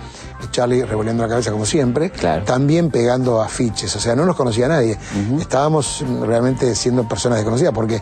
[0.51, 2.11] Charlie revolviendo la cabeza como siempre,
[2.45, 4.99] también pegando afiches, o sea, no nos conocía nadie.
[5.41, 8.01] Estábamos realmente siendo personas desconocidas, porque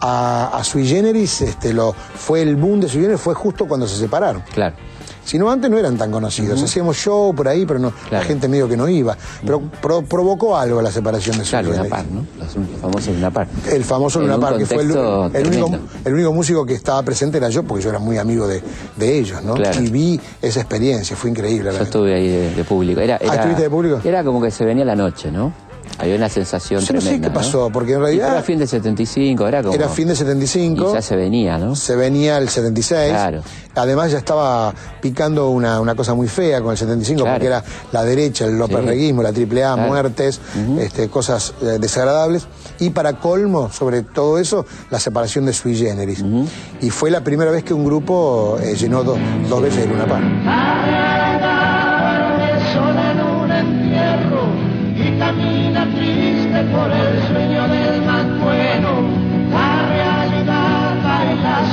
[0.00, 3.86] a, a Sui Generis este, lo, fue el boom de Sui Generis fue justo cuando
[3.86, 4.42] se separaron.
[4.52, 4.76] Claro.
[5.26, 6.62] Si no, antes no eran tan conocidos.
[6.62, 9.16] Hacíamos show por ahí, pero no, la gente medio que no iba.
[9.44, 9.60] Pero
[10.08, 12.24] provocó algo la separación de su Claro, Luna Par, ¿no?
[12.40, 13.48] El famoso Luna Par.
[13.70, 15.30] El famoso Luna Par, que fue el, único,
[16.04, 18.62] el, único, músico que estaba presente era yo, porque yo era muy amigo de,
[18.94, 19.56] de ellos, ¿no?
[19.80, 21.72] Y vi esa experiencia, fue increíble.
[21.72, 23.00] Yo estuve ahí de, público.
[23.00, 24.00] Era, ah, ¿estuviste de público?
[24.04, 25.65] Era como que se venía la noche, ¿no?
[25.98, 28.32] Había una sensación Yo no sé qué pasó, porque en realidad.
[28.32, 29.74] era fin de 75, era como.
[29.74, 30.90] Era fin de 75.
[30.90, 31.74] Y ya se venía, ¿no?
[31.74, 33.10] Se venía el 76.
[33.10, 33.42] Claro.
[33.74, 38.04] Además, ya estaba picando una, una cosa muy fea con el 75, porque era la
[38.04, 40.40] derecha, el López Reguismo, la AAA, muertes,
[40.78, 42.46] este, cosas eh, desagradables.
[42.78, 46.24] Y para colmo, sobre todo eso, la separación de Sui Generis.
[46.80, 51.25] Y fue la primera vez que un grupo eh, llenó dos veces el Luna Park.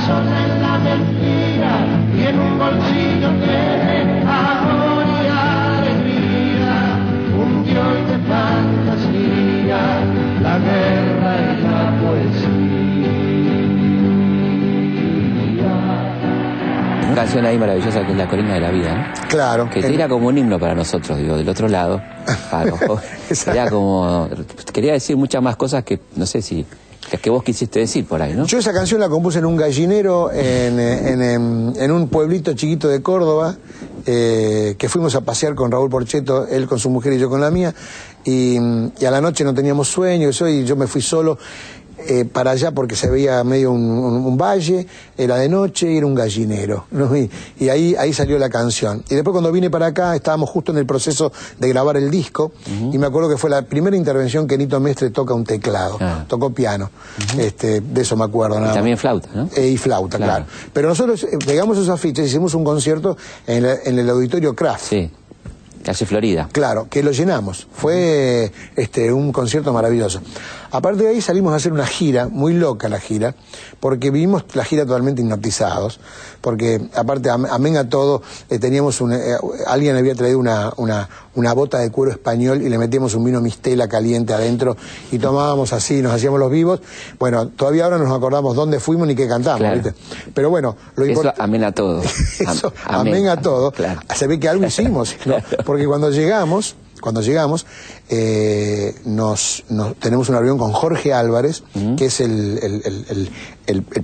[0.06, 1.72] Sola en la mentira
[2.14, 6.76] y en un bolsillo tiene amor y alegría.
[7.42, 9.82] Un dios de fantasía,
[10.42, 12.84] la guerra y la poesía.
[17.06, 19.28] Una canción ahí maravillosa que es La Colina de la Vida, ¿no?
[19.28, 19.70] Claro.
[19.70, 22.02] Que era como un himno para nosotros, digo, del otro lado.
[23.46, 24.28] era como.
[24.72, 26.66] Quería decir muchas más cosas que no sé si
[27.20, 28.46] que vos quisiste decir por ahí, ¿no?
[28.46, 33.56] Yo esa canción la compuse en un gallinero en, en, un pueblito chiquito de Córdoba,
[34.06, 37.40] eh, que fuimos a pasear con Raúl Porcheto, él con su mujer y yo con
[37.40, 37.74] la mía,
[38.24, 38.56] y,
[38.98, 41.38] y a la noche no teníamos sueño, y yo me fui solo,
[41.98, 46.14] eh, para allá porque se veía medio un, valle, era de noche y era un
[46.14, 46.86] gallinero.
[47.58, 49.04] Y, ahí, ahí salió la canción.
[49.08, 52.52] Y después cuando vine para acá estábamos justo en el proceso de grabar el disco
[52.92, 56.24] y me acuerdo que fue la primera intervención que Nito Mestre toca un teclado, ah.
[56.26, 56.90] tocó piano.
[57.38, 58.58] este, de eso me acuerdo.
[58.58, 59.48] Y también flauta, ¿no?
[59.56, 60.46] Eh, y flauta, claro.
[60.72, 64.84] Pero nosotros eh, pegamos esas fichas, hicimos un concierto en, el Auditorio Kraft.
[64.84, 65.10] Sí
[65.84, 66.48] Calle Florida.
[66.50, 67.68] Claro, que lo llenamos.
[67.72, 70.20] Fue este, un concierto maravilloso.
[70.70, 73.36] Aparte de ahí salimos a hacer una gira, muy loca la gira,
[73.78, 76.00] porque vivimos la gira totalmente hipnotizados,
[76.40, 81.52] porque aparte, amén a todo, eh, teníamos un, eh, alguien había traído una, una, una,
[81.52, 84.76] bota de cuero español y le metíamos un vino mistela caliente adentro
[85.12, 86.80] y tomábamos así, nos hacíamos los vivos.
[87.18, 89.94] Bueno, todavía ahora no nos acordamos dónde fuimos ni qué cantamos, ¿viste?
[90.34, 91.42] Pero bueno, lo importante...
[91.42, 92.02] amén a todo.
[92.84, 93.28] amén.
[93.28, 93.72] a todo.
[94.14, 95.36] Se ve que algo hicimos, ¿no?
[95.64, 97.66] porque cuando llegamos cuando llegamos,
[98.08, 99.64] eh, nos,
[99.98, 101.62] tenemos una reunión con Jorge Álvarez,
[101.96, 103.30] que es el,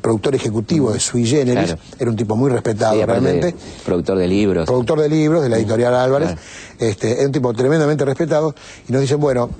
[0.00, 1.76] productor ejecutivo de Sui Generis.
[1.98, 3.54] Era un tipo muy respetado realmente.
[3.84, 4.66] productor de libros.
[4.66, 6.36] Productor de libros de la editorial Álvarez.
[6.78, 8.54] Este, es un tipo tremendamente respetado.
[8.88, 9.50] Y nos dicen, bueno,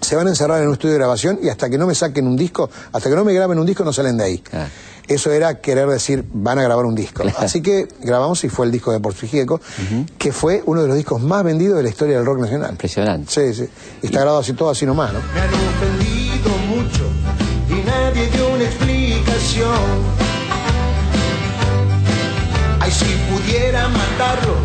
[0.00, 2.26] se van a encerrar en un estudio de grabación y hasta que no me saquen
[2.26, 4.42] un disco, hasta que no me graben un disco no salen de ahí.
[5.08, 7.22] Eso era querer decir, van a grabar un disco.
[7.38, 9.60] Así que grabamos y fue el disco de Porfigieco,
[10.18, 12.70] que fue uno de los discos más vendidos de la historia del rock nacional.
[12.70, 13.30] Impresionante.
[13.30, 13.68] Sí, sí.
[14.02, 15.20] Y está grabado así todo así nomás, ¿no?
[15.32, 17.04] Me han ofendido mucho
[17.68, 20.16] y nadie dio una explicación.
[22.80, 24.58] Ay, si pudiera matarlos,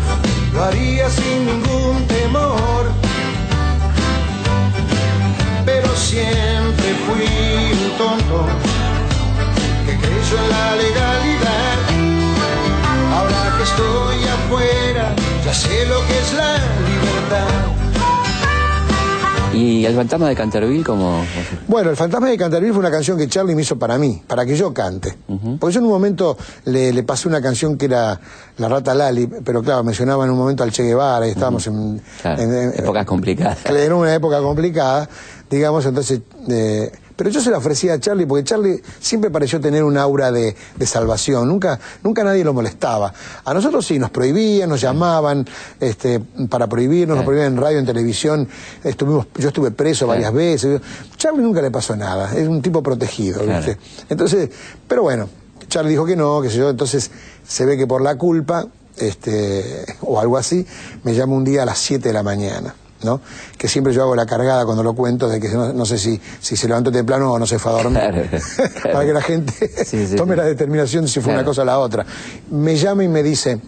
[0.52, 2.90] lo haría sin ningún temor.
[5.64, 7.26] Pero siempre fui
[7.72, 8.46] un tonto
[10.38, 11.78] en la legalidad.
[13.12, 15.14] Ahora que estoy afuera,
[15.44, 16.52] ya sé lo que es la
[16.88, 17.72] libertad.
[19.54, 21.22] ¿Y el fantasma de Canterville como
[21.68, 24.46] Bueno, el fantasma de Canterville fue una canción que Charlie me hizo para mí, para
[24.46, 25.14] que yo cante.
[25.60, 28.18] Porque yo en un momento le, pasé una canción que era
[28.56, 32.00] La Rata Lali, pero claro, mencionaba en un momento al Che Guevara y estábamos en,
[32.24, 33.58] Épocas complicadas.
[33.66, 35.08] En una época complicada,
[35.50, 36.20] digamos, entonces...
[36.48, 40.30] Eh, pero yo se la ofrecía a Charlie porque Charlie siempre pareció tener un aura
[40.32, 43.12] de, salvación, nunca, nunca nadie lo molestaba.
[43.44, 45.46] A nosotros sí, nos prohibían, nos llamaban
[45.80, 48.48] este, para prohibirnos, nos prohibían en radio, en televisión,
[48.82, 50.80] estuvimos, yo estuve preso varias veces.
[51.16, 53.40] Charlie nunca le pasó nada, es un tipo protegido,
[54.08, 54.50] Entonces,
[54.86, 55.28] pero bueno,
[55.68, 57.10] Charlie dijo que no, que sé yo, entonces
[57.46, 60.66] se ve que por la culpa, este, o algo así,
[61.04, 62.74] me llama un día a las 7 de la mañana.
[63.04, 63.20] ¿No?
[63.56, 66.56] Que siempre yo hago la cargada cuando lo cuento de que no, sé si, si
[66.56, 68.30] se levantó temprano o no se fue a dormir.
[68.82, 69.70] Para que la gente
[70.16, 72.06] tome la determinación si fue una cosa o la otra.
[72.50, 73.60] Me llama y me dice,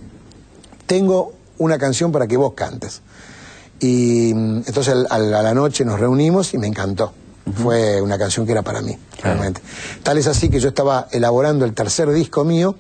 [0.87, 3.03] tengo una canción para que vos cantes.
[3.81, 7.13] Y mm, entonces a la noche nos reunimos y me encantó.
[7.53, 9.61] Fue una canción que era para mí, realmente.
[10.03, 12.77] Tal es así que yo estaba elaborando el tercer disco mío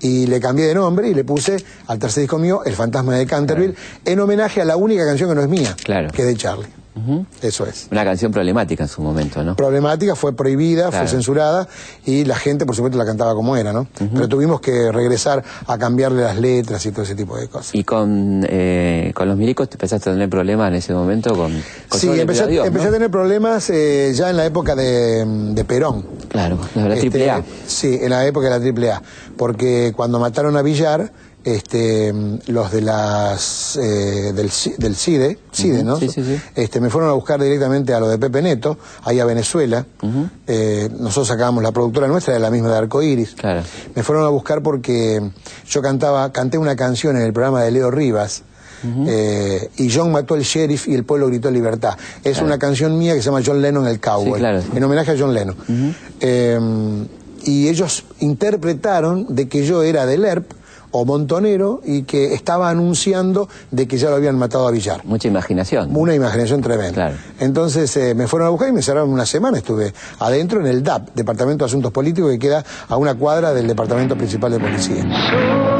[0.00, 3.26] y le cambié de nombre y le puse al tercer disco mío El Fantasma de
[3.26, 5.74] Canterville en homenaje a la única canción que no es mía,
[6.12, 6.68] que es de Charlie.
[7.42, 7.88] Eso es.
[7.90, 9.56] Una canción problemática en su momento, ¿no?
[9.56, 11.68] Problemática, fue prohibida, fue censurada
[12.04, 13.86] y la gente, por supuesto, la cantaba como era, ¿no?
[14.14, 17.74] Pero tuvimos que regresar a cambiarle las letras y todo ese tipo de cosas.
[17.74, 21.34] ¿Y con, eh, con los milicos te empezaste a tener problemas en ese momento?
[21.34, 21.52] Con,
[21.92, 26.06] sí, empecé, a tener problemas eh, ya en la época de, Perón.
[26.28, 27.38] Claro, la triple A.
[27.38, 29.02] Este, sí, en la época de la triple A.
[29.36, 31.12] Porque cuando mataron a Villar
[31.54, 32.12] este,
[32.48, 35.98] los de las eh, del, del CIDE, CIDE ¿no?
[36.54, 39.86] Este, me fueron a buscar directamente a lo de Pepe Neto, ahí a Venezuela.
[40.46, 43.34] Eh, nosotros sacábamos la productora nuestra, de la misma de Arcoiris.
[43.34, 43.62] Claro.
[43.94, 45.22] Me fueron a buscar porque
[45.68, 48.42] yo cantaba, canté una canción en el programa de Leo Rivas.
[48.84, 51.96] Eh, y John mató al sheriff y el pueblo gritó libertad.
[52.22, 54.40] Es una canción mía que se llama John Lennon el Cowboy,
[54.74, 55.56] en homenaje a John Lennon.
[57.44, 60.57] y ellos interpretaron de que yo era del ERP
[60.90, 65.04] o Montonero y que estaba anunciando de que ya lo habían matado a Villar.
[65.04, 65.94] Mucha imaginación.
[65.94, 67.12] Una imaginación tremenda.
[67.40, 69.58] Entonces eh, me fueron a buscar y me cerraron una semana.
[69.58, 73.66] Estuve adentro en el DAP, Departamento de Asuntos Políticos, que queda a una cuadra del
[73.66, 75.77] Departamento Principal de Policía.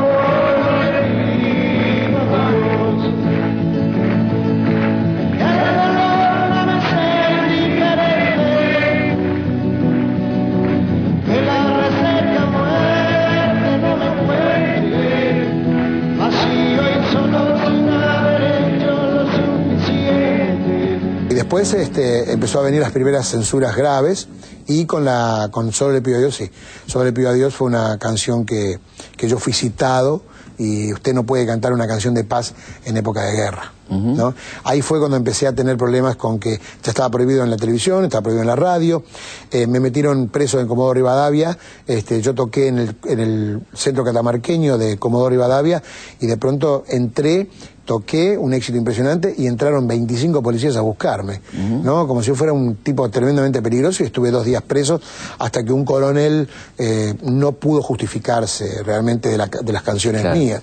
[21.49, 24.29] Después este, empezó a venir las primeras censuras graves
[24.67, 26.51] y con la con Solo le pido a Dios, sí.
[26.85, 28.79] Solo le pido a Dios fue una canción que,
[29.17, 30.21] que yo fui citado
[30.59, 32.53] y usted no puede cantar una canción de paz
[32.85, 33.73] en época de guerra.
[33.91, 34.35] ¿No?
[34.65, 38.05] Ahí fue cuando empecé a tener problemas con que ya estaba prohibido en la televisión,
[38.05, 39.03] estaba prohibido en la radio,
[39.51, 44.05] eh, me metieron preso en Comodoro Rivadavia, este, yo toqué en el, en el centro
[44.05, 45.83] catamarqueño de Comodoro Rivadavia
[46.21, 47.49] y de pronto entré
[47.89, 51.41] toqué, un éxito impresionante, y entraron 25 policías a buscarme,
[51.83, 52.07] ¿no?
[52.07, 55.01] Como si yo fuera un tipo tremendamente peligroso y estuve dos días preso
[55.39, 60.61] hasta que un coronel eh, no pudo justificarse realmente de, las canciones mías.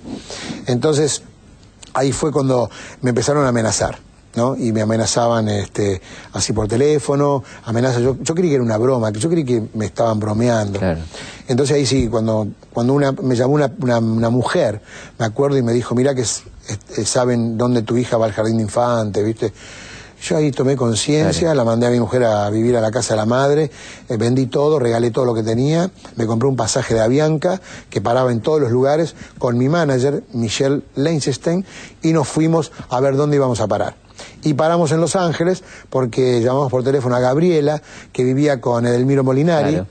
[0.67, 1.23] Entonces,
[1.95, 2.69] ahí fue cuando
[3.01, 3.97] me empezaron a amenazar.
[4.35, 4.55] ¿no?
[4.55, 6.01] Y me amenazaban este,
[6.33, 8.01] así por teléfono, amenazas.
[8.01, 10.79] Yo, yo creí que era una broma, que yo creí que me estaban bromeando.
[11.47, 14.81] Entonces ahí sí, cuando, cuando una, me llamó una, una, mujer,
[15.17, 16.25] me acuerdo y me dijo, mira que
[17.05, 19.53] saben dónde tu hija va al jardín de infante, ¿viste?
[20.25, 23.17] Yo ahí tomé conciencia, la mandé a mi mujer a vivir a la casa de
[23.17, 23.69] la madre,
[24.09, 27.61] eh, vendí todo, regalé todo lo que tenía, me compré un pasaje de Avianca
[27.91, 31.63] que paraba en todos los lugares con mi manager, Michelle Leinstein,
[32.01, 33.97] y nos fuimos a ver dónde íbamos a parar.
[34.41, 39.23] Y paramos en Los Ángeles porque llamamos por teléfono a Gabriela, que vivía con Edelmiro
[39.23, 39.83] Molinari.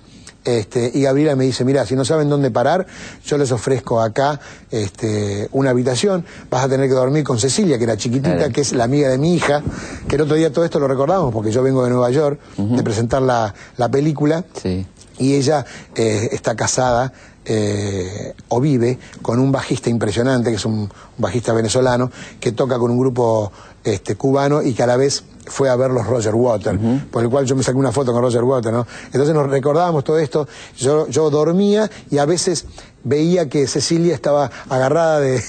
[0.45, 2.87] Este, y Gabriela me dice, mira, si no saben dónde parar,
[3.25, 4.39] yo les ofrezco acá
[4.71, 8.73] este, una habitación, vas a tener que dormir con Cecilia, que era chiquitita, que es
[8.73, 9.63] la amiga de mi hija,
[10.07, 12.83] que el otro día todo esto lo recordamos, porque yo vengo de Nueva York de
[12.83, 13.55] presentar la,
[13.91, 14.45] película,
[15.19, 15.65] y ella
[15.95, 17.13] eh, está casada
[17.47, 22.91] eh, o vive con un bajista impresionante, que es un, bajista venezolano, que toca con
[22.91, 23.53] un grupo
[23.85, 26.79] este, cubano y que a la vez fue a ver los Roger Waters,
[27.11, 28.87] por el cual yo me saqué una foto con Roger Waters, ¿no?
[29.07, 32.67] Entonces nos recordábamos todo esto, yo, yo dormía y a veces
[33.03, 35.43] veía que Cecilia estaba agarrada de,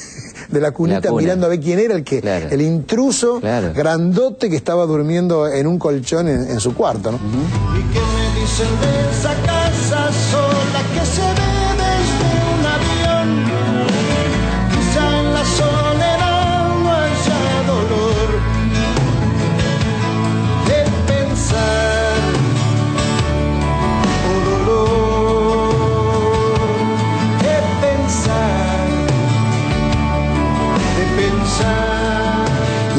[0.51, 2.19] la cunita mirando a ver quién era el que,
[2.51, 7.17] el intruso grandote que estaba durmiendo en un colchón en, su cuarto, ¿no?
[7.17, 11.54] ¿Y qué me dicen de esa casa sola que se ve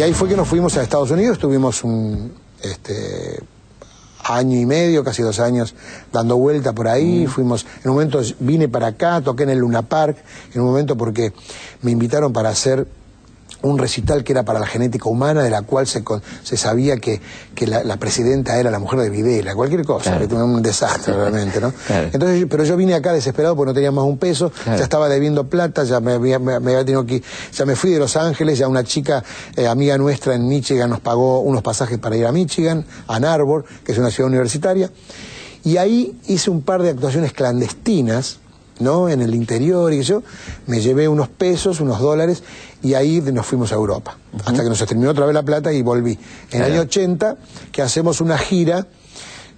[0.06, 2.32] ahí fue que nos fuimos a Estados Unidos, tuvimos un
[2.62, 3.42] este
[4.22, 5.74] año y medio, casi dos años,
[6.12, 7.24] dando vuelta por ahí.
[7.26, 7.28] Mm.
[7.28, 10.16] Fuimos, en un momento vine para acá, toqué en el Luna Park,
[10.54, 11.32] en un momento porque
[11.82, 12.86] me invitaron para hacer
[13.62, 16.02] un recital que era para la genética humana, de la cual se,
[16.42, 17.20] se sabía que,
[17.54, 21.72] que la, presidenta era la mujer de Videla, cualquier cosa, que un desastre realmente, ¿no?
[21.88, 25.48] Entonces, pero yo vine acá desesperado porque no tenía más un peso, ya estaba debiendo
[25.48, 28.84] plata, ya me había, me, tenido que, ya me fui de Los Ángeles, ya una
[28.84, 29.24] chica
[29.56, 33.24] eh, amiga nuestra en Michigan nos pagó unos pasajes para ir a Michigan, a Ann
[33.24, 34.90] Arbor, que es una ciudad universitaria,
[35.64, 38.38] y ahí hice un par de actuaciones clandestinas,
[38.78, 39.08] ¿no?
[39.08, 40.22] En el interior y yo,
[40.66, 42.42] me llevé unos pesos, unos dólares,
[42.82, 44.18] y ahí nos fuimos a Europa.
[44.44, 46.18] Hasta que nos terminó otra vez la plata y volví.
[46.50, 47.36] En el año 80,
[47.72, 48.86] que hacemos una gira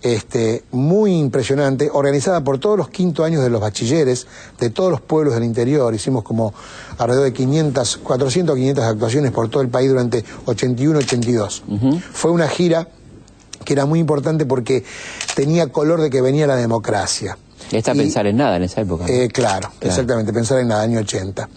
[0.02, 4.26] este, muy impresionante, organizada por todos los quinto años de los bachilleres,
[4.58, 5.92] de todos los pueblos del interior.
[5.94, 6.54] Hicimos como
[6.98, 12.00] alrededor de 500, 400 o 500 actuaciones por todo el país durante 81-82.
[12.12, 12.88] Fue una gira
[13.64, 14.84] que era muy importante porque
[15.34, 17.36] tenía color de que venía la democracia.
[17.72, 19.06] Está pensar en nada en esa época.
[19.08, 21.48] Eh, claro, exactamente, pensar en nada, año 80.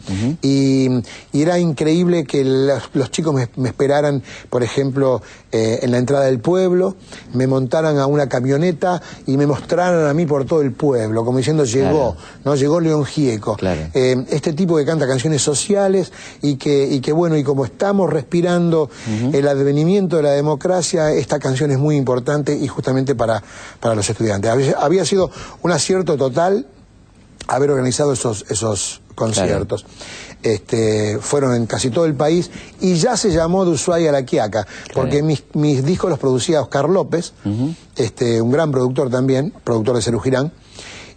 [0.41, 0.89] y,
[1.33, 5.21] era increíble que los, chicos me, esperaran, por ejemplo,
[5.51, 6.95] eh, en la entrada del pueblo,
[7.33, 11.39] me montaran a una camioneta y me mostraran a mí por todo el pueblo, como
[11.39, 12.55] diciendo, llegó, ¿no?
[12.55, 13.57] Llegó León Gieco.
[13.93, 18.09] Eh, este tipo que canta canciones sociales y que, y que, bueno, y como estamos
[18.09, 18.89] respirando
[19.33, 23.43] el advenimiento de la democracia, esta canción es muy importante y justamente para,
[23.79, 24.73] para los estudiantes.
[24.77, 25.31] había sido
[25.63, 26.65] una cierta total
[27.47, 29.85] haber organizado esos, esos conciertos.
[30.41, 32.49] Este, fueron en casi todo el país
[32.79, 36.61] y ya se llamó de Ushuaia a la Quiaca, porque mis, mis, discos los producía
[36.61, 37.33] Oscar López,
[37.95, 40.51] este, un gran productor también, productor de Cerú Girán,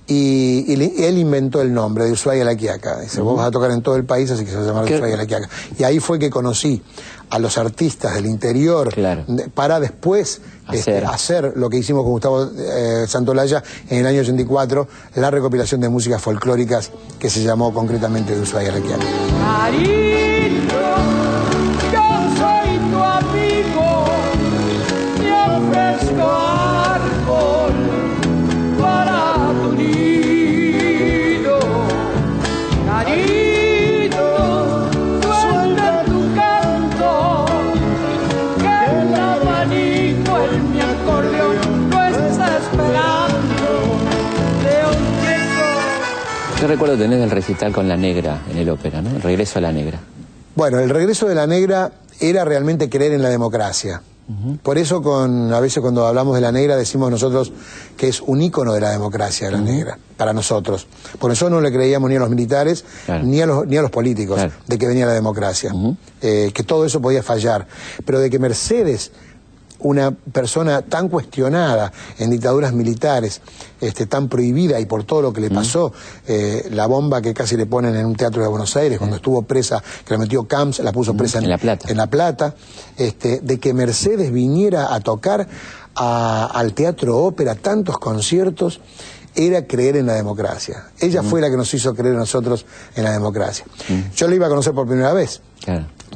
[0.07, 3.01] y, él inventó el nombre de Ushuaia la Quiaca.
[3.01, 4.85] Dice, vos vas a tocar en todo el país, así que se va a llamar
[4.85, 5.49] Ushuaia a la Quiaca.
[5.79, 6.83] Y ahí fue que conocí
[7.31, 8.95] a los artistas del interior
[9.55, 10.43] para después
[10.73, 11.55] este, hacer.
[11.57, 16.21] lo que hicimos con Gustavo eh, Santolaya en el año 84, la recopilación de músicas
[16.21, 20.24] folclóricas que se llamó concretamente de Ushuaia la Quiaca.
[46.65, 49.11] ¿Qué recuerdo tenés del recital con la negra en el ópera, ¿no?
[49.11, 50.01] El regreso a la negra.
[50.55, 54.01] Bueno, el regreso de la negra era realmente creer en la democracia.
[54.63, 57.53] Por eso con, a veces cuando hablamos de la negra decimos nosotros
[57.99, 60.87] que es un ícono de la democracia la negra, para nosotros.
[61.19, 62.87] Por eso no le creíamos ni a los militares
[63.23, 65.71] ni, a los, ni a los políticos de que venía la democracia,
[66.23, 67.67] eh, que todo eso podía fallar.
[68.07, 69.13] Pero de que Mercedes
[69.85, 73.41] una persona tan cuestionada en dictaduras militares,
[73.81, 75.93] este, tan prohibida y por todo lo que le pasó,
[76.27, 79.43] eh, la bomba que casi le ponen en un teatro de Buenos Aires, cuando estuvo
[79.43, 82.55] presa, que la metió Camps, la puso presa en, La Plata, en la Plata
[82.97, 85.47] este, de que Mercedes viniera a tocar
[85.95, 88.81] al Teatro Ópera tantos conciertos,
[89.37, 90.87] era creer en la democracia.
[90.99, 92.65] Ella fue la que nos hizo creer a nosotros
[92.95, 93.67] en la democracia.
[94.17, 95.41] Yo la iba a conocer por primera vez.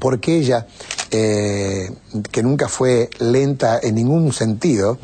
[0.01, 0.67] Porque ella
[1.11, 1.91] eh,
[2.31, 4.99] que nunca fue lenta en ningún sentido,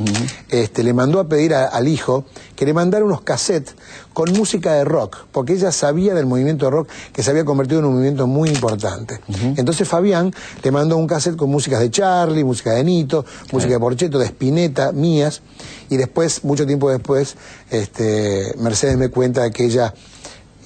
[0.51, 2.25] este, le mandó a pedir al hijo
[2.57, 3.75] que le mandara unos cassettes
[4.13, 7.81] con música de rock, porque ella sabía del movimiento de rock que se había convertido
[7.81, 9.21] en un movimiento muy importante.
[9.57, 10.33] Entonces Fabián
[10.63, 14.27] le mandó un cassette con músicas de Charlie, música de Nito, música de Porcheto, de
[14.27, 15.43] Spinetta, mías,
[15.91, 17.37] y después, mucho tiempo después,
[17.71, 19.95] este, Mercedes me cuenta que ella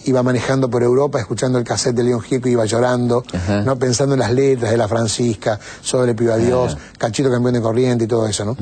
[0.08, 3.22] iba manejando por Europa escuchando el cassette de León Gieco y iba llorando,
[3.64, 8.04] no pensando en las letras de la Francisca, sobre Piba Dios, Cachito Campeón de Corriente
[8.04, 8.56] y todo eso, ¿no?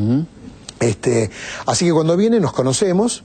[0.81, 1.31] este,
[1.67, 3.23] así que cuando viene nos conocemos,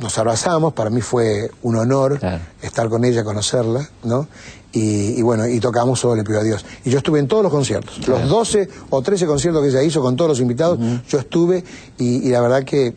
[0.00, 2.18] nos abrazamos, para mí fue un honor
[2.60, 4.26] estar con ella, conocerla, ¿no?
[4.74, 6.64] Y, bueno, y tocamos sobre Piba Dios.
[6.84, 10.00] Y yo estuve en todos los conciertos, los 12 o 13 conciertos que ella hizo
[10.00, 11.62] con todos los invitados, yo estuve
[11.98, 12.94] y la verdad que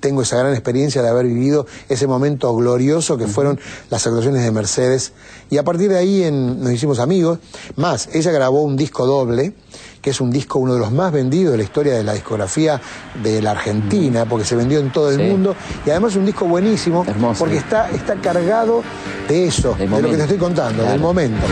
[0.00, 3.58] tengo esa gran experiencia de haber vivido ese momento glorioso que fueron
[3.90, 5.12] las actuaciones de Mercedes.
[5.50, 7.38] Y a partir de ahí nos hicimos amigos.
[7.76, 9.52] Más, ella grabó un disco doble,
[10.00, 12.80] que es un disco uno de los más vendidos de la historia de la discografía
[13.22, 15.54] de la Argentina, porque se vendió en todo el mundo.
[15.86, 17.04] Y además un disco buenísimo,
[17.38, 18.82] porque está, está cargado
[19.28, 21.46] de eso, de lo que te estoy contando, del momento.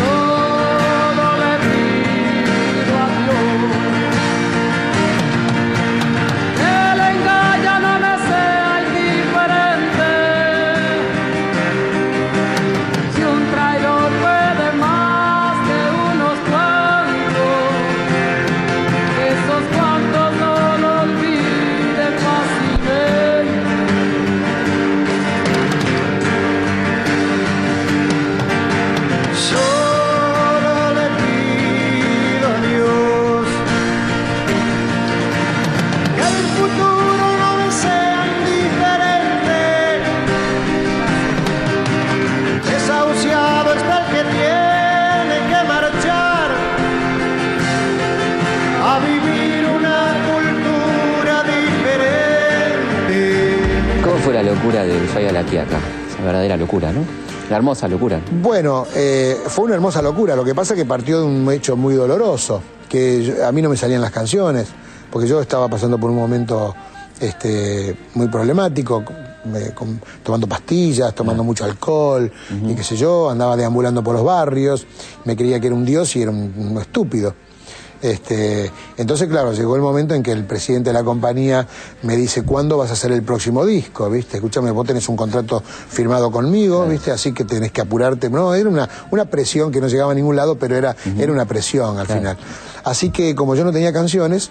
[57.60, 58.20] Hermosa locura.
[58.42, 60.34] Bueno, eh, fue una hermosa locura.
[60.34, 63.68] Lo que pasa es que partió de un hecho muy doloroso, que a mí no
[63.68, 64.68] me salían las canciones,
[65.10, 66.74] porque yo estaba pasando por un momento
[67.20, 69.04] este, muy problemático,
[70.22, 72.32] tomando pastillas, tomando mucho alcohol,
[72.66, 74.86] y qué sé yo, andaba deambulando por los barrios,
[75.26, 77.34] me creía que era un dios y era un estúpido.
[78.02, 81.66] Este, entonces, claro, llegó el momento en que el presidente de la compañía
[82.02, 84.08] me dice, ¿cuándo vas a hacer el próximo disco?
[84.08, 84.38] ¿Viste?
[84.38, 87.10] Escúchame, vos tenés un contrato firmado conmigo, ¿viste?
[87.10, 88.30] Así que tenés que apurarte.
[88.30, 91.44] No, era una, una presión que no llegaba a ningún lado, pero era, era una
[91.44, 92.38] presión al final.
[92.84, 94.50] Así que como yo no tenía canciones,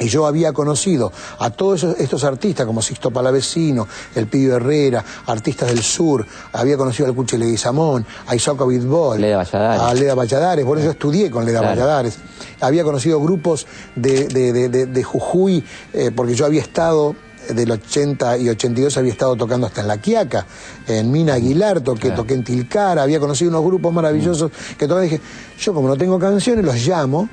[0.00, 5.68] y yo había conocido a todos estos artistas como Sixto Palavecino, El Pidio Herrera, artistas
[5.68, 10.90] del sur, había conocido al Cuche Leguizamón, a Isaac Vidbol, a Leda Valladares, bueno, yo
[10.90, 12.18] estudié con Leda Valladares,
[12.60, 17.14] había conocido grupos de, Jujuy, eh, porque yo había estado
[17.48, 20.46] del 80 y 82 había estado tocando hasta en La Quiaca,
[20.86, 25.22] en Mina Aguilar, toqué, toqué en Tilcara, había conocido unos grupos maravillosos que todavía dije,
[25.58, 27.28] yo como no tengo canciones, los llamo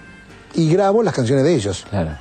[0.55, 1.86] y grabo las canciones de ellos.
[1.89, 2.11] Claro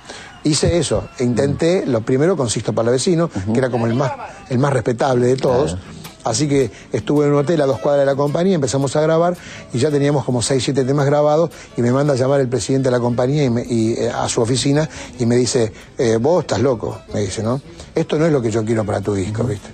[0.46, 1.08] hice eso.
[1.18, 4.12] E intenté, lo primero con Sisto Palavecino, que era como el más,
[4.48, 5.76] el más respetable de todos.
[6.24, 9.36] Así que estuve en un hotel a dos cuadras de la compañía, empezamos a grabar
[9.72, 12.88] y ya teníamos como seis, siete temas grabados y me manda a llamar el presidente
[12.88, 14.88] de la compañía y, eh, a su oficina
[15.20, 17.60] y me dice, eh, vos estás loco, me dice, ¿no?
[17.94, 19.68] Esto no es lo que yo quiero para tu disco, ¿viste?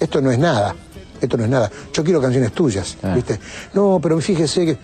[0.00, 0.74] Esto no es nada,
[1.20, 1.70] esto no es nada.
[1.92, 2.96] Yo quiero canciones tuyas.
[3.14, 3.38] ¿viste?
[3.74, 4.78] No, pero fíjese que,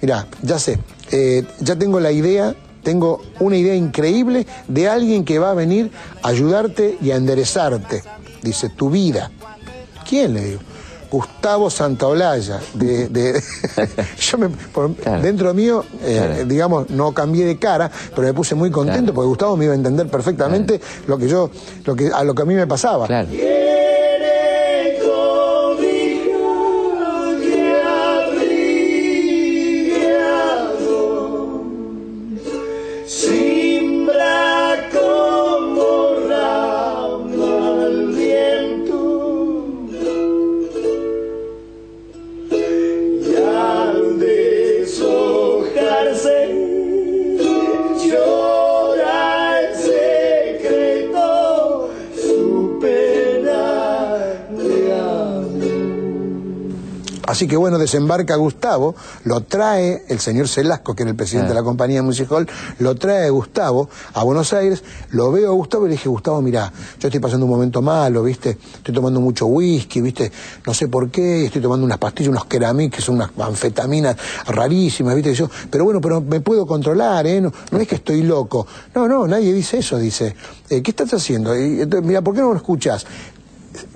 [0.00, 0.78] mira, ya sé,
[1.10, 2.54] eh, ya tengo la idea
[2.84, 5.90] tengo una idea increíble de alguien que va a venir
[6.22, 8.04] a ayudarte y a enderezarte.
[8.42, 9.30] Dice, tu vida.
[10.08, 10.60] ¿Quién le digo?
[11.10, 12.60] Gustavo Santaolalla.
[12.74, 13.08] De,
[14.18, 14.48] yo me,
[15.22, 19.56] Dentro mío, eh, digamos, no cambié de cara, pero me puse muy contento porque Gustavo
[19.56, 21.50] me iba a entender perfectamente lo que yo,
[21.84, 23.06] lo que, a lo que a mí me pasaba.
[57.34, 61.54] Así que bueno, desembarca Gustavo, lo trae el señor Celasco, que era el presidente de
[61.56, 65.88] la compañía Music Hall, lo trae Gustavo a Buenos Aires, lo veo a Gustavo y
[65.88, 68.50] le dije, Gustavo, mira, yo estoy pasando un momento malo, ¿viste?
[68.76, 70.30] Estoy tomando mucho whisky, ¿viste?
[70.64, 74.16] No sé por qué, estoy tomando unas pastillas, unos keramik, que son unas anfetaminas
[74.46, 75.34] rarísimas, ¿viste?
[75.34, 77.40] yo, pero bueno, pero me puedo controlar, ¿eh?
[77.40, 78.64] No, es que estoy loco.
[78.94, 80.36] No, no, nadie dice eso, dice.
[80.70, 81.52] Eh, ¿Qué estás haciendo?
[81.58, 83.04] Y, mira, ¿por qué no lo escuchas?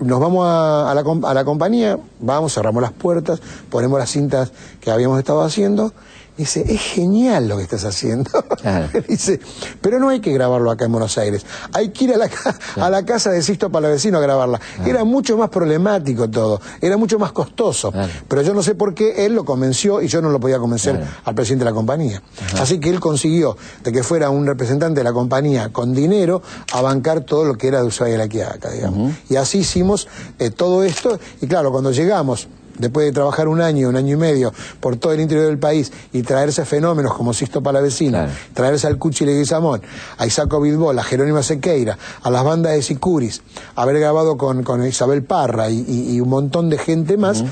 [0.01, 4.91] Nos vamos a, la, a la compañía, vamos, cerramos las puertas, ponemos las cintas que
[4.91, 5.93] habíamos estado haciendo
[6.39, 8.31] Dice, es genial lo que estás haciendo.
[9.09, 9.41] Dice,
[9.81, 11.45] pero no hay que grabarlo acá en Buenos Aires.
[11.73, 12.31] Hay que ir a la,
[12.77, 14.61] a la casa de Sisto Palavecino a grabarla.
[14.87, 17.93] Era mucho más problemático todo, era mucho más costoso.
[18.29, 21.05] Pero yo no sé por qué él lo convenció y yo no lo podía convencer
[21.25, 22.23] al presidente de la compañía.
[22.61, 26.41] Así que él consiguió de que fuera un representante de la compañía con dinero
[26.73, 29.13] a bancar todo lo que era de Ushuaia y la Quiaca, digamos.
[29.29, 30.07] Y así hicimos
[30.39, 31.19] eh, todo esto.
[31.41, 32.47] Y claro, cuando llegamos
[32.79, 35.93] después de trabajar un año, un año y medio por todo el interior del país
[36.13, 39.83] y traerse fenómenos como Sisto Palavecino, traerse al Cuchi Leguizamón,
[40.17, 43.43] a Isaco Bidbol, a Jerónimo Sequeira, a las bandas de Sicuris,
[43.77, 47.45] haber grabado con, con Isabel Parra y, un montón de gente más,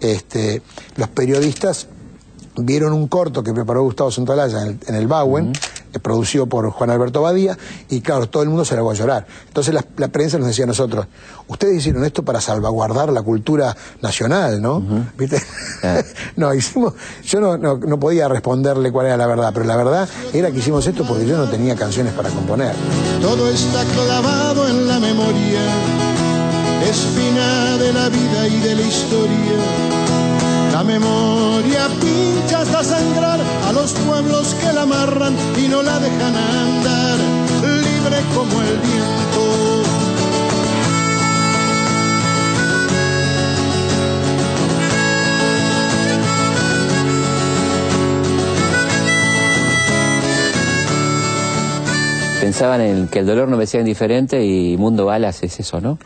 [0.00, 0.62] este,
[0.96, 1.88] los periodistas
[2.56, 5.52] vieron un corto que preparó Gustavo Santolaya en el, en el Bauen,
[6.00, 7.56] producido por Juan Alberto Badía,
[7.88, 9.26] y claro, todo el mundo se la va a llorar.
[9.46, 11.06] Entonces la, prensa nos decía a nosotros,
[11.48, 14.82] ustedes hicieron esto para salvaguardar la cultura nacional, ¿no?
[15.16, 15.42] ¿Viste?
[16.36, 20.50] no, hicimos, yo no, no, podía responderle cuál era la verdad, pero la verdad era
[20.50, 22.74] que hicimos esto porque yo no tenía canciones para componer.
[23.20, 25.60] Todo está clavado en la memoria,
[26.88, 29.94] espina de la vida y de la historia
[30.74, 33.38] la memoria pincha hasta sangrar
[33.74, 37.18] los pueblos que la amarran y no la dejan andar,
[37.82, 39.14] libre como el viento.
[52.40, 55.98] pensaban en que el dolor no me sea indiferente y Mundo Balas es eso, ¿no?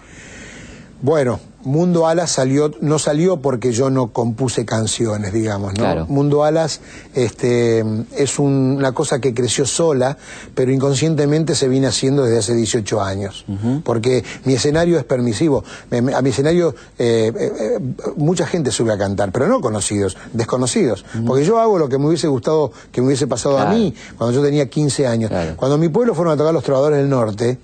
[1.02, 6.06] Bueno, Mundo Alas salió, no salió porque yo no compuse canciones, digamos, ¿no?
[6.06, 6.80] Mundo Alas
[7.14, 7.84] este,
[8.16, 10.16] es una cosa que creció sola,
[10.54, 13.44] pero inconscientemente se viene haciendo desde hace 18 años.
[13.84, 15.62] Porque mi escenario es permisivo.
[16.14, 17.78] A mi escenario eh, eh, eh,
[18.16, 21.04] mucha gente sube a cantar, pero no conocidos, desconocidos.
[21.26, 24.34] Porque yo hago lo que me hubiese gustado que me hubiese pasado a mí cuando
[24.34, 25.30] yo tenía 15 años.
[25.56, 27.58] Cuando mi pueblo fueron a tocar los trovadores del norte,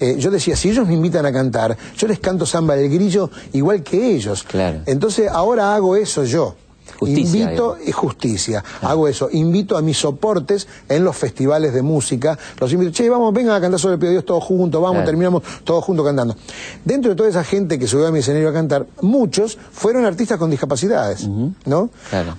[0.00, 3.30] eh, yo decía, si ellos me invitan a cantar, yo les canto samba del grillo
[3.52, 4.42] igual que ellos.
[4.42, 4.80] Claro.
[4.86, 6.56] Entonces ahora hago eso yo.
[6.98, 8.64] Justicia, invito y justicia.
[8.80, 9.28] Hago eso.
[9.32, 12.38] Invito a mis soportes en los festivales de música.
[12.58, 15.42] Los invito, che, vamos, vengan a cantar sobre el Pío Dios todos juntos, vamos, terminamos
[15.64, 16.36] todos juntos cantando.
[16.84, 20.38] Dentro de toda esa gente que subió a mi escenario a cantar, muchos fueron artistas
[20.38, 21.26] con discapacidades,
[21.64, 21.90] ¿no?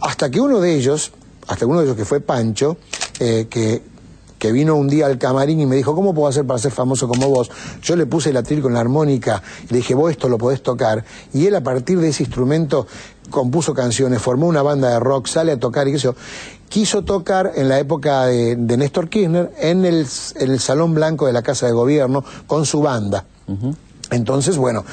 [0.02, 1.12] Hasta que uno de ellos,
[1.48, 2.78] hasta uno de ellos que fue Pancho,
[3.20, 3.82] eh, que
[4.44, 7.08] que vino un día al camarín y me dijo, ¿cómo puedo hacer para ser famoso
[7.08, 7.50] como vos?
[7.82, 11.06] Yo le puse el atril con la armónica le dije, vos esto lo podés tocar.
[11.34, 12.86] Y él a partir de ese instrumento
[13.30, 16.10] compuso canciones, formó una banda de rock, sale a tocar y qué.
[16.68, 20.06] Quiso tocar en la época de, Néstor Kirchner en el,
[20.60, 23.24] Salón Blanco de la Casa de Gobierno con su banda.
[24.12, 24.86] Entonces, bueno,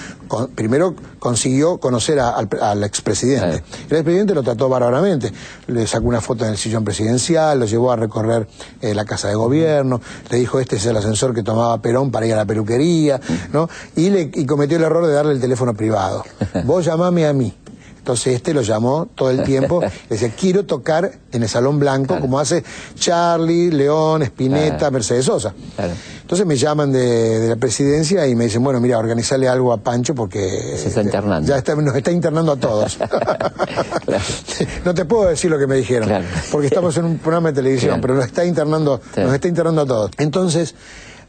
[0.54, 3.62] primero consiguió conocer al expresidente.
[3.88, 5.32] El expresidente lo trató bárbaramente.
[5.66, 8.48] Le sacó una foto en el sillón presidencial, lo llevó a recorrer
[8.80, 10.00] eh, la casa de gobierno,
[10.30, 13.20] le dijo este es el ascensor que tomaba Perón para ir a la peluquería,
[13.52, 13.68] ¿no?
[13.96, 16.24] Y, le, y cometió el error de darle el teléfono privado.
[16.64, 17.54] Vos llamame a mí.
[18.10, 22.18] Entonces este lo llamó todo el tiempo, le decía, quiero tocar en el Salón Blanco,
[22.18, 22.64] como hace
[22.96, 25.54] Charlie, León, Espineta, Mercedes Sosa.
[26.20, 30.12] Entonces me llaman de, la presidencia y me dicen, bueno, mira, organizarle algo a Pancho
[30.16, 30.76] porque...
[30.76, 31.48] Se está internando.
[31.48, 32.98] Ya está, nos está internando a todos.
[34.84, 36.10] no te puedo decir lo que me dijeron,
[36.50, 39.86] porque estamos en un programa de televisión, pero nos está internando, nos está internando a
[39.86, 40.10] todos.
[40.18, 40.74] Entonces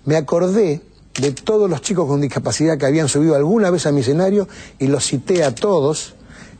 [0.05, 0.82] me acordé
[1.19, 4.47] de todos los chicos con discapacidad que habían subido alguna vez a mi escenario
[4.79, 6.15] y los cité a todos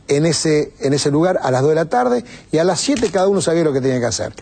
[0.08, 3.10] en ese, en ese lugar a las 2 de la tarde y a las 7
[3.10, 4.32] cada uno sabía lo que tenía que hacer.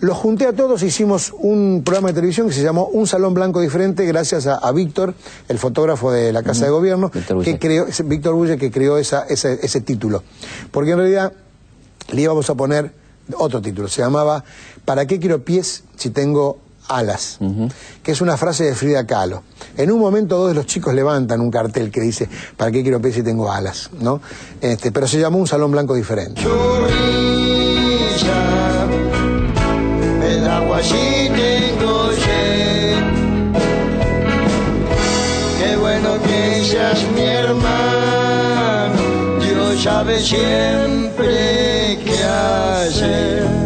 [0.00, 3.60] Los junté a todos, hicimos un programa de televisión que se llamó Un Salón Blanco
[3.60, 5.14] Diferente, gracias a, Víctor,
[5.48, 9.60] el fotógrafo de la Casa de Gobierno, que creó, Víctor Bulle, que creó esa, ese,
[9.62, 10.24] ese título.
[10.72, 11.32] Porque en realidad
[12.10, 12.90] le íbamos a poner
[13.36, 14.42] otro título, se llamaba
[14.84, 16.58] ¿Para qué quiero pies si tengo
[16.96, 17.38] alas,
[18.02, 19.42] que es una frase de Frida Kahlo.
[19.76, 23.00] En un momento dos de los chicos levantan un cartel que dice, ¿para qué quiero
[23.00, 23.90] pedir si tengo alas?
[24.00, 24.20] ¿no?
[24.60, 26.42] Este, pero se llamó un salón blanco diferente.
[30.22, 32.10] el agua tengo
[35.58, 38.94] Qué bueno que seas mi hermano,
[39.40, 41.62] Dios sabe siempre
[42.24, 43.61] hacer.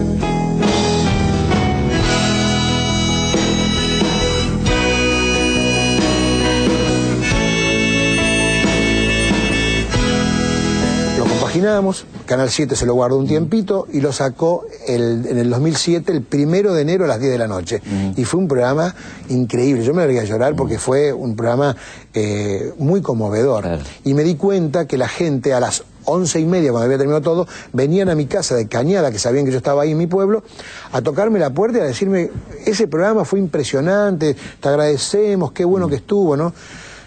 [11.66, 16.12] Lo compaginamos, Canal 7 se lo guardó un tiempito y lo sacó en el 2007,
[16.12, 17.82] el primero de enero a las 10 de la noche.
[18.16, 18.94] Y fue un programa
[19.30, 19.82] increíble.
[19.82, 21.76] Yo me largué a llorar porque fue un programa
[22.14, 23.80] eh, muy conmovedor.
[24.04, 27.22] Y me di cuenta que la gente a las once y media, cuando había terminado
[27.22, 30.06] todo, venían a mi casa de Cañada, que sabían que yo estaba ahí en mi
[30.06, 30.44] pueblo,
[30.92, 32.30] a tocarme la puerta y a decirme,
[32.64, 36.50] ese programa fue impresionante, te agradecemos, qué bueno que estuvo, ¿no?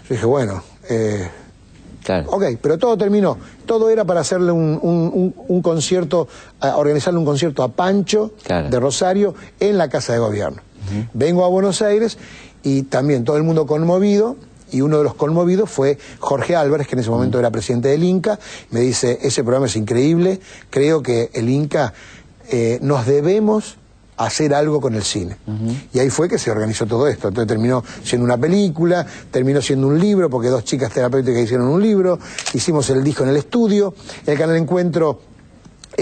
[0.06, 1.30] Yo dije, bueno, eh,
[2.26, 3.36] Ok, pero todo terminó.
[3.70, 6.26] Todo era para hacerle un, concierto,
[6.60, 10.60] organizarle un concierto a Pancho de Rosario en la Casa de Gobierno.
[11.14, 12.18] Vengo a Buenos Aires
[12.64, 14.34] y también todo el mundo conmovido.
[14.72, 18.02] Y uno de los conmovidos fue Jorge Álvarez, que en ese momento era presidente del
[18.02, 18.40] Inca.
[18.70, 20.40] Me dice, ese programa es increíble,
[20.70, 21.94] creo que el Inca
[22.48, 23.76] eh, nos debemos
[24.26, 25.36] hacer algo con el cine.
[25.94, 27.28] Y ahí fue que se organizó todo esto.
[27.28, 31.82] Entonces terminó siendo una película, terminó siendo un libro, porque dos chicas terapéuticas hicieron un
[31.82, 32.18] libro,
[32.52, 33.94] hicimos el disco en el estudio,
[34.26, 35.20] el canal Encuentro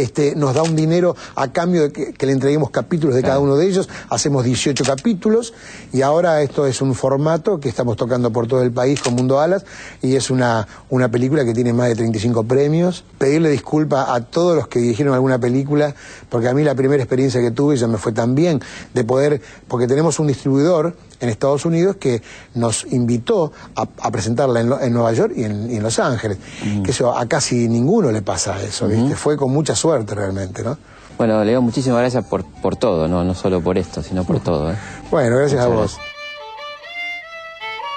[0.03, 3.57] este, nos da un dinero a cambio de que, le entreguemos capítulos de cada uno
[3.57, 3.89] de ellos.
[4.11, 5.53] Hacemos 18 capítulos
[5.93, 9.41] y ahora esto es un formato que estamos tocando por todo el país con Mundo
[9.41, 9.65] Alas
[10.01, 13.05] y es una, una película que tiene más de 35 premios.
[13.19, 15.95] Pedirle disculpa a todos los que dirigieron alguna película,
[16.29, 18.61] porque a mí la primera experiencia que tuve ya me fue tan bien
[18.95, 22.23] de poder, porque tenemos un distribuidor en Estados Unidos que
[22.55, 26.39] nos invitó a, presentarla en, Nueva York y en, Los Ángeles.
[26.85, 29.15] Que eso a casi ninguno le pasa eso, ¿viste?
[29.15, 30.77] Fue con mucha suerte realmente, ¿no?
[31.19, 33.25] Bueno, Leo, muchísimas gracias por, por todo, ¿no?
[33.25, 34.71] no solo por esto, sino por todo.
[34.71, 34.77] ¿eh?
[35.11, 35.99] Bueno, gracias a vos.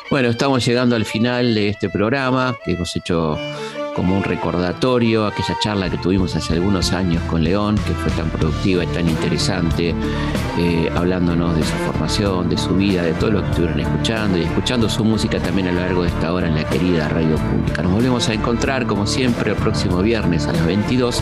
[0.09, 3.37] Bueno, estamos llegando al final de este programa que hemos hecho
[3.95, 8.29] como un recordatorio, aquella charla que tuvimos hace algunos años con León, que fue tan
[8.29, 9.93] productiva y tan interesante,
[10.57, 14.43] eh, hablándonos de su formación, de su vida, de todo lo que estuvieron escuchando y
[14.43, 17.81] escuchando su música también a lo largo de esta hora en la querida Radio Pública.
[17.81, 21.21] Nos volvemos a encontrar, como siempre, el próximo viernes a las 22,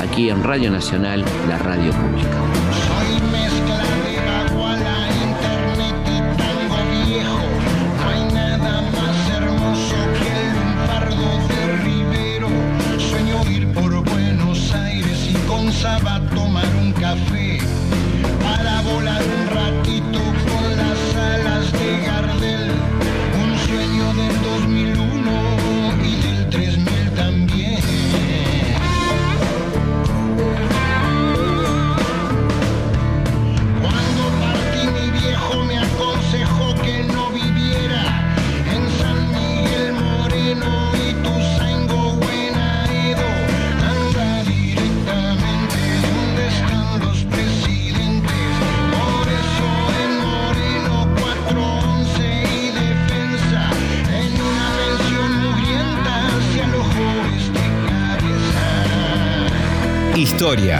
[0.00, 2.67] aquí en Radio Nacional, la Radio Pública.
[17.08, 17.47] I feel.